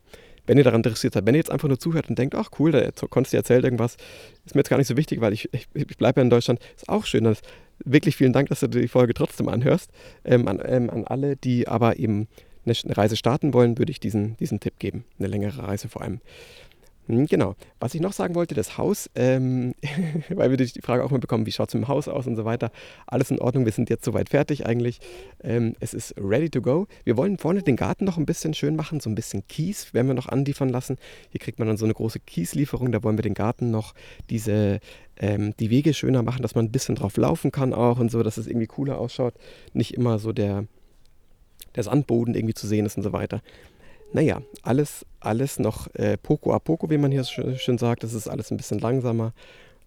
Wenn 0.46 0.58
ihr 0.58 0.64
daran 0.64 0.80
interessiert 0.80 1.14
seid, 1.14 1.26
wenn 1.26 1.34
ihr 1.34 1.38
jetzt 1.38 1.50
einfach 1.50 1.68
nur 1.68 1.78
zuhört 1.78 2.10
und 2.10 2.18
denkt, 2.18 2.34
ach 2.34 2.50
cool, 2.58 2.72
da 2.72 2.90
konntest 3.08 3.32
du 3.32 3.38
erzählen 3.38 3.64
irgendwas, 3.64 3.96
ist 4.44 4.54
mir 4.54 4.60
jetzt 4.60 4.68
gar 4.68 4.76
nicht 4.76 4.88
so 4.88 4.96
wichtig, 4.96 5.20
weil 5.20 5.32
ich, 5.32 5.48
ich, 5.52 5.66
ich 5.72 5.96
bleibe 5.96 6.20
ja 6.20 6.22
in 6.22 6.30
Deutschland, 6.30 6.60
ist 6.76 6.88
auch 6.88 7.06
schön. 7.06 7.24
Das, 7.24 7.40
wirklich 7.84 8.16
vielen 8.16 8.32
Dank, 8.32 8.48
dass 8.48 8.60
du 8.60 8.68
die 8.68 8.88
Folge 8.88 9.14
trotzdem 9.14 9.48
anhörst. 9.48 9.90
Ähm, 10.24 10.48
an, 10.48 10.60
ähm, 10.64 10.90
an 10.90 11.04
alle, 11.04 11.36
die 11.36 11.68
aber 11.68 11.98
eben 11.98 12.28
eine 12.66 12.96
Reise 12.96 13.16
starten 13.16 13.52
wollen, 13.52 13.78
würde 13.78 13.92
ich 13.92 14.00
diesen, 14.00 14.36
diesen 14.38 14.60
Tipp 14.60 14.78
geben. 14.78 15.04
Eine 15.18 15.28
längere 15.28 15.66
Reise 15.66 15.88
vor 15.88 16.02
allem. 16.02 16.20
Hm, 17.06 17.26
genau. 17.26 17.54
Was 17.80 17.94
ich 17.94 18.00
noch 18.00 18.14
sagen 18.14 18.34
wollte, 18.34 18.54
das 18.54 18.78
Haus, 18.78 19.10
ähm, 19.14 19.74
weil 20.30 20.50
wir 20.50 20.56
die 20.56 20.80
Frage 20.80 21.04
auch 21.04 21.10
mal 21.10 21.18
bekommen, 21.18 21.44
wie 21.44 21.52
schaut 21.52 21.68
es 21.68 21.74
mit 21.74 21.84
dem 21.84 21.88
Haus 21.88 22.08
aus 22.08 22.26
und 22.26 22.36
so 22.36 22.44
weiter. 22.44 22.70
Alles 23.06 23.30
in 23.30 23.38
Ordnung, 23.38 23.66
wir 23.66 23.72
sind 23.72 23.90
jetzt 23.90 24.04
soweit 24.04 24.30
fertig 24.30 24.66
eigentlich. 24.66 25.00
Ähm, 25.42 25.74
es 25.80 25.92
ist 25.92 26.14
ready 26.18 26.48
to 26.48 26.62
go. 26.62 26.86
Wir 27.04 27.16
wollen 27.16 27.36
vorne 27.36 27.62
den 27.62 27.76
Garten 27.76 28.04
noch 28.04 28.16
ein 28.16 28.24
bisschen 28.24 28.54
schön 28.54 28.74
machen, 28.74 29.00
so 29.00 29.10
ein 29.10 29.14
bisschen 29.14 29.46
Kies 29.48 29.92
werden 29.92 30.06
wir 30.06 30.14
noch 30.14 30.28
anliefern 30.28 30.70
lassen. 30.70 30.96
Hier 31.30 31.40
kriegt 31.40 31.58
man 31.58 31.68
dann 31.68 31.76
so 31.76 31.84
eine 31.84 31.94
große 31.94 32.20
Kieslieferung, 32.20 32.90
da 32.90 33.02
wollen 33.02 33.18
wir 33.18 33.22
den 33.22 33.34
Garten 33.34 33.70
noch 33.70 33.94
diese, 34.30 34.80
ähm, 35.18 35.54
die 35.58 35.68
Wege 35.68 35.92
schöner 35.92 36.22
machen, 36.22 36.42
dass 36.42 36.54
man 36.54 36.64
ein 36.64 36.72
bisschen 36.72 36.94
drauf 36.94 37.16
laufen 37.18 37.52
kann 37.52 37.74
auch 37.74 37.98
und 37.98 38.10
so, 38.10 38.22
dass 38.22 38.38
es 38.38 38.46
irgendwie 38.46 38.66
cooler 38.66 38.98
ausschaut. 38.98 39.34
Nicht 39.74 39.94
immer 39.94 40.18
so 40.18 40.32
der 40.32 40.66
der 41.74 41.82
Sandboden 41.82 42.34
irgendwie 42.34 42.54
zu 42.54 42.66
sehen 42.66 42.86
ist 42.86 42.96
und 42.96 43.02
so 43.02 43.12
weiter. 43.12 43.42
Naja, 44.14 44.42
alles, 44.62 45.04
alles 45.18 45.58
noch 45.58 45.92
äh, 45.96 46.16
poco 46.16 46.52
a 46.52 46.60
poco, 46.60 46.88
wie 46.88 46.98
man 46.98 47.10
hier 47.10 47.24
schön, 47.24 47.58
schön 47.58 47.78
sagt. 47.78 48.04
Das 48.04 48.14
ist 48.14 48.28
alles 48.28 48.52
ein 48.52 48.56
bisschen 48.56 48.78
langsamer, 48.78 49.32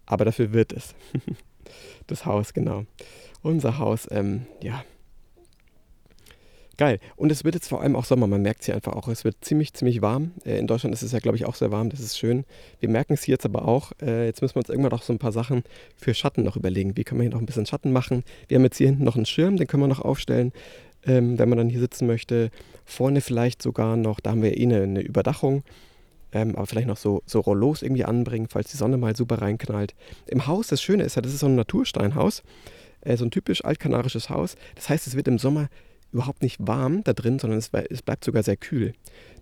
aber 0.05 0.25
dafür 0.25 0.51
wird 0.51 0.74
es. 0.74 0.96
das 2.07 2.25
Haus, 2.25 2.53
genau. 2.53 2.84
Unser 3.41 3.77
Haus, 3.77 4.05
ähm, 4.12 4.46
ja. 4.62 4.84
Geil. 6.75 7.00
Und 7.15 7.31
es 7.31 7.46
wird 7.46 7.55
jetzt 7.55 7.69
vor 7.69 7.81
allem 7.81 7.96
auch 7.96 8.03
Sommer. 8.03 8.27
Man 8.27 8.41
merkt 8.41 8.60
es 8.60 8.65
hier 8.65 8.75
einfach 8.75 8.93
auch. 8.93 9.07
Es 9.07 9.24
wird 9.24 9.38
ziemlich, 9.39 9.74
ziemlich 9.74 10.01
warm. 10.01 10.34
Äh, 10.46 10.60
in 10.60 10.67
Deutschland 10.67 10.93
ist 10.93 11.03
es 11.03 11.13
ja, 11.13 11.19
glaube 11.19 11.38
ich, 11.38 11.46
auch 11.46 11.55
sehr 11.55 11.72
warm. 11.72 11.89
Das 11.89 12.01
ist 12.01 12.17
schön. 12.17 12.43
Wir 12.81 12.89
merken 12.89 13.13
es 13.13 13.24
hier 13.24 13.36
jetzt 13.36 13.46
aber 13.46 13.65
auch. 13.65 13.93
Äh, 14.01 14.25
jetzt 14.25 14.41
müssen 14.41 14.55
wir 14.55 14.60
uns 14.60 14.69
irgendwann 14.69 14.91
noch 14.91 15.03
so 15.03 15.13
ein 15.13 15.19
paar 15.19 15.31
Sachen 15.31 15.63
für 15.96 16.13
Schatten 16.13 16.43
noch 16.43 16.57
überlegen. 16.57 16.98
Wie 16.98 17.05
können 17.05 17.22
wir 17.22 17.24
hier 17.24 17.31
noch 17.31 17.39
ein 17.39 17.46
bisschen 17.46 17.65
Schatten 17.65 17.93
machen? 17.93 18.25
Wir 18.50 18.57
haben 18.57 18.63
jetzt 18.65 18.77
hier 18.77 18.88
hinten 18.88 19.05
noch 19.05 19.15
einen 19.15 19.25
Schirm, 19.25 19.55
den 19.55 19.67
können 19.67 19.84
wir 19.84 19.88
noch 19.88 20.01
aufstellen 20.01 20.51
ähm, 21.08 21.40
wenn 21.40 21.50
man 21.50 21.58
dann 21.58 21.70
hier 21.70 21.80
sitzen 21.80 22.06
möchte. 22.06 22.52
Vorne 22.86 23.22
vielleicht 23.22 23.62
sogar 23.62 23.98
noch, 23.98 24.20
da 24.20 24.32
haben 24.32 24.44
wir 24.44 24.58
eh 24.58 24.64
eine, 24.64 24.84
eine 24.84 25.02
Überdachung, 25.02 25.64
ähm, 26.32 26.56
aber 26.56 26.68
vielleicht 26.68 26.88
noch 26.88 26.98
so, 26.98 27.24
so 27.26 27.40
Rollos 27.40 27.82
irgendwie 27.82 28.06
anbringen, 28.06 28.48
falls 28.50 28.70
die 28.72 28.78
Sonne 28.78 28.98
mal 28.98 29.16
super 29.16 29.42
reinknallt. 29.42 29.96
Im 30.28 30.46
Haus, 30.48 30.68
das 30.68 30.82
Schöne 30.82 31.04
ist 31.04 31.16
ja, 31.16 31.22
das 31.22 31.34
ist 31.34 31.40
so 31.40 31.48
ein 31.48 31.56
Natursteinhaus, 31.56 32.44
äh, 33.02 33.18
so 33.18 33.26
ein 33.26 33.32
typisch 33.32 33.64
altkanarisches 33.64 34.30
Haus. 34.30 34.56
Das 34.76 34.90
heißt, 34.90 35.08
es 35.08 35.16
wird 35.16 35.28
im 35.28 35.40
Sommer 35.40 35.70
überhaupt 36.14 36.42
nicht 36.42 36.58
warm 36.60 37.04
da 37.04 37.14
drin, 37.14 37.40
sondern 37.40 37.60
es, 37.60 37.70
es 37.90 38.02
bleibt 38.02 38.24
sogar 38.24 38.44
sehr 38.44 38.58
kühl. 38.58 38.94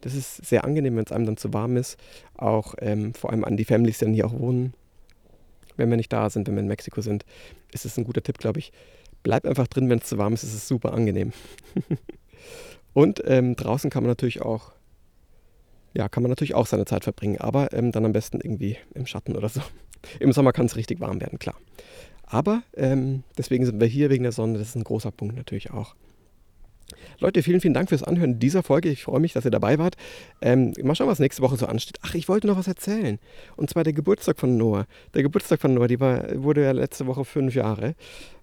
Das 0.02 0.16
ist 0.16 0.46
sehr 0.46 0.64
angenehm, 0.64 0.96
wenn 0.96 1.06
es 1.06 1.12
einem 1.12 1.26
dann 1.26 1.38
zu 1.38 1.54
warm 1.54 1.78
ist. 1.78 1.98
Auch 2.36 2.76
ähm, 2.80 3.14
vor 3.14 3.32
allem 3.32 3.44
an 3.44 3.58
die 3.58 3.66
Families, 3.66 4.00
die 4.00 4.06
dann 4.06 4.14
hier 4.14 4.26
auch 4.26 4.34
wohnen. 4.34 4.74
Wenn 5.78 5.90
wir 5.90 5.98
nicht 5.98 6.14
da 6.14 6.30
sind, 6.30 6.48
wenn 6.48 6.56
wir 6.56 6.62
in 6.62 6.68
Mexiko 6.68 7.02
sind, 7.02 7.26
ist 7.72 7.86
es 7.86 7.98
ein 7.98 8.06
guter 8.06 8.24
Tipp, 8.24 8.38
glaube 8.38 8.60
ich. 8.60 8.72
Bleib 9.25 9.48
einfach 9.48 9.65
drin, 9.65 9.89
wenn 9.89 9.98
es 9.98 10.05
zu 10.05 10.20
warm 10.20 10.34
ist, 10.34 10.44
ist 10.44 10.53
es 10.53 10.67
super 10.67 10.94
angenehm. 10.94 11.34
Und 12.94 13.24
ähm, 13.25 13.55
draußen 13.55 13.89
kann 13.89 14.03
man 14.03 14.12
natürlich 14.12 14.44
auch, 14.44 14.72
ja, 15.96 16.08
kann 16.10 16.22
man 16.22 16.29
natürlich 16.29 16.53
auch 16.53 16.67
seine 16.67 16.86
Zeit 16.86 17.05
verbringen, 17.05 17.41
aber 17.41 17.74
ähm, 17.74 17.91
dann 17.91 18.05
am 18.05 18.13
besten 18.13 18.39
irgendwie 18.39 18.77
im 18.94 19.08
Schatten 19.08 19.36
oder 19.36 19.50
so. 19.50 19.62
Im 20.20 20.32
Sommer 20.32 20.53
kann 20.53 20.67
es 20.67 20.75
richtig 20.75 21.00
warm 21.00 21.20
werden, 21.22 21.39
klar. 21.39 21.55
Aber 22.27 22.62
ähm, 22.75 23.24
deswegen 23.36 23.65
sind 23.65 23.82
wir 23.82 23.88
hier 23.88 24.12
wegen 24.12 24.22
der 24.22 24.32
Sonne, 24.32 24.60
das 24.60 24.70
ist 24.70 24.75
ein 24.75 24.84
großer 24.84 25.10
Punkt 25.10 25.36
natürlich 25.36 25.72
auch. 25.72 25.96
Leute, 27.20 27.44
vielen, 27.44 27.62
vielen 27.62 27.74
Dank 27.74 27.89
fürs 27.89 28.04
Anhören 28.04 28.39
dieser 28.39 28.63
Folge. 28.63 28.89
Ich 28.89 29.04
freue 29.04 29.20
mich, 29.20 29.34
dass 29.34 29.46
ihr 29.46 29.51
dabei 29.51 29.77
wart. 29.77 29.96
Ähm, 30.42 30.74
mal 30.84 30.96
schauen, 30.96 31.08
was 31.08 31.20
nächste 31.20 31.42
Woche 31.42 31.58
so 31.58 31.65
ansteht. 31.65 31.98
Ach, 32.01 32.13
ich 32.13 32.27
wollte 32.27 32.48
noch 32.48 32.58
was 32.58 32.68
erzählen. 32.68 33.20
Und 33.56 33.70
zwar 33.70 33.84
der 33.84 33.94
Geburtstag 33.94 34.38
von 34.39 34.58
Noah. 34.58 34.86
Der 35.13 35.24
Geburtstag 35.24 35.62
von 35.62 35.74
Noah, 35.74 35.88
die 35.88 36.00
war, 36.00 36.24
wurde 36.44 36.63
ja 36.63 36.72
letzte 36.72 37.08
Woche 37.08 37.25
fünf 37.25 37.56
Jahre. 37.56 37.96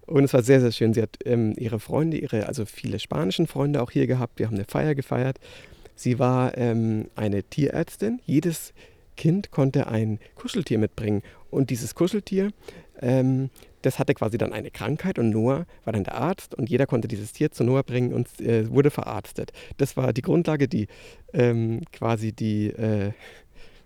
Und 0.05 0.23
es 0.25 0.33
war 0.33 0.43
sehr, 0.43 0.59
sehr 0.59 0.71
schön. 0.71 0.93
Sie 0.93 1.01
hat 1.01 1.17
ähm, 1.25 1.53
ihre 1.57 1.79
Freunde, 1.79 2.17
ihre, 2.17 2.47
also 2.47 2.65
viele 2.65 2.99
spanischen 2.99 3.47
Freunde 3.47 3.81
auch 3.81 3.91
hier 3.91 4.07
gehabt. 4.07 4.39
Wir 4.39 4.47
haben 4.47 4.55
eine 4.55 4.65
Feier 4.65 4.95
gefeiert. 4.95 5.39
Sie 5.95 6.19
war 6.19 6.57
ähm, 6.57 7.07
eine 7.15 7.43
Tierärztin. 7.43 8.19
Jedes 8.25 8.73
Kind 9.15 9.51
konnte 9.51 9.87
ein 9.87 10.19
Kuscheltier 10.35 10.79
mitbringen. 10.79 11.21
Und 11.49 11.69
dieses 11.69 11.95
Kuscheltier, 11.95 12.51
ähm, 13.01 13.49
das 13.83 13.99
hatte 13.99 14.13
quasi 14.13 14.37
dann 14.37 14.53
eine 14.53 14.71
Krankheit 14.71 15.19
und 15.19 15.29
Noah 15.29 15.65
war 15.83 15.93
dann 15.93 16.03
der 16.03 16.15
Arzt 16.15 16.55
und 16.55 16.69
jeder 16.69 16.87
konnte 16.87 17.07
dieses 17.07 17.33
Tier 17.33 17.51
zu 17.51 17.63
Noah 17.63 17.83
bringen 17.83 18.13
und 18.13 18.41
äh, 18.41 18.69
wurde 18.69 18.89
verarztet. 18.89 19.51
Das 19.77 19.95
war 19.95 20.13
die 20.13 20.21
Grundlage, 20.21 20.67
die 20.67 20.87
ähm, 21.33 21.81
quasi 21.91 22.31
die, 22.31 22.67
äh, 22.69 23.11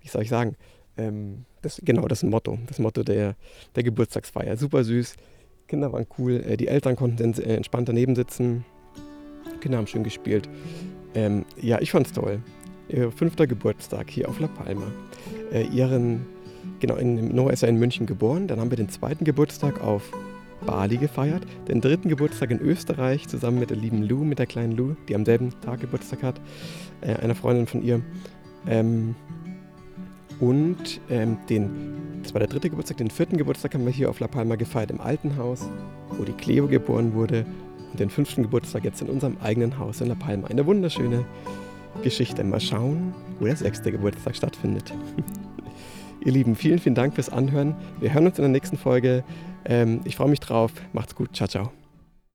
wie 0.01 0.07
soll 0.07 0.21
ich 0.21 0.29
sagen, 0.29 0.55
ähm, 0.97 1.45
das, 1.61 1.81
genau 1.83 2.07
das 2.07 2.23
Motto, 2.23 2.57
das 2.67 2.79
Motto 2.79 3.03
der, 3.03 3.35
der 3.75 3.83
Geburtstagsfeier. 3.83 4.55
Super 4.55 4.83
süß, 4.83 5.15
Kinder 5.67 5.91
waren 5.91 6.05
cool, 6.17 6.43
äh, 6.47 6.57
die 6.57 6.67
Eltern 6.67 6.95
konnten 6.95 7.33
äh, 7.33 7.55
entspannt 7.55 7.89
daneben 7.89 8.15
sitzen, 8.15 8.63
Kinder 9.59 9.79
haben 9.79 9.87
schön 9.87 10.03
gespielt. 10.03 10.47
Ähm, 11.15 11.45
ja, 11.59 11.81
ich 11.81 11.91
fand's 11.91 12.13
toll. 12.13 12.41
Ihr 12.89 13.11
fünfter 13.11 13.47
Geburtstag 13.47 14.09
hier 14.09 14.29
auf 14.29 14.39
La 14.39 14.47
Palma. 14.47 14.85
Äh, 15.51 15.63
ihren 15.63 16.25
Genau, 16.79 16.95
in, 16.95 17.33
Noah 17.33 17.51
ist 17.51 17.63
er 17.63 17.69
in 17.69 17.77
München 17.77 18.05
geboren. 18.05 18.47
Dann 18.47 18.59
haben 18.59 18.69
wir 18.69 18.77
den 18.77 18.89
zweiten 18.89 19.25
Geburtstag 19.25 19.81
auf 19.81 20.11
Bali 20.65 20.97
gefeiert. 20.97 21.43
Den 21.67 21.81
dritten 21.81 22.09
Geburtstag 22.09 22.51
in 22.51 22.59
Österreich 22.59 23.27
zusammen 23.27 23.59
mit 23.59 23.69
der 23.69 23.77
lieben 23.77 24.03
Lou, 24.03 24.23
mit 24.23 24.39
der 24.39 24.45
kleinen 24.45 24.73
Lou, 24.73 24.95
die 25.07 25.15
am 25.15 25.25
selben 25.25 25.51
Tag 25.61 25.81
Geburtstag 25.81 26.23
hat. 26.23 26.41
Äh, 27.01 27.15
einer 27.15 27.35
Freundin 27.35 27.67
von 27.67 27.83
ihr. 27.83 28.01
Ähm, 28.67 29.15
und 30.39 31.01
ähm, 31.09 31.37
den, 31.49 32.21
das 32.21 32.33
war 32.33 32.39
der 32.39 32.47
dritte 32.47 32.69
Geburtstag, 32.69 32.97
den 32.97 33.09
vierten 33.09 33.37
Geburtstag 33.37 33.73
haben 33.73 33.85
wir 33.85 33.91
hier 33.91 34.09
auf 34.09 34.19
La 34.19 34.27
Palma 34.27 34.55
gefeiert 34.55 34.91
im 34.91 35.01
alten 35.01 35.35
Haus, 35.37 35.67
wo 36.17 36.23
die 36.23 36.33
Cleo 36.33 36.67
geboren 36.67 37.13
wurde. 37.13 37.45
Und 37.91 37.99
den 37.99 38.09
fünften 38.09 38.43
Geburtstag 38.43 38.83
jetzt 38.83 39.01
in 39.01 39.09
unserem 39.09 39.37
eigenen 39.41 39.79
Haus 39.79 40.01
in 40.01 40.07
La 40.07 40.15
Palma. 40.15 40.47
Eine 40.47 40.65
wunderschöne 40.65 41.25
Geschichte. 42.03 42.43
Mal 42.43 42.59
schauen, 42.59 43.15
wo 43.39 43.45
der 43.45 43.55
sechste 43.55 43.91
Geburtstag 43.91 44.35
stattfindet. 44.35 44.93
Ihr 46.23 46.31
Lieben, 46.31 46.55
vielen, 46.55 46.79
vielen 46.79 46.95
Dank 46.95 47.15
fürs 47.15 47.29
Anhören. 47.29 47.75
Wir 47.99 48.13
hören 48.13 48.25
uns 48.25 48.37
in 48.37 48.43
der 48.43 48.51
nächsten 48.51 48.77
Folge. 48.77 49.23
Ähm, 49.65 50.01
ich 50.05 50.15
freue 50.15 50.29
mich 50.29 50.39
drauf. 50.39 50.71
Macht's 50.93 51.15
gut. 51.15 51.35
Ciao, 51.35 51.47
ciao. 51.47 51.76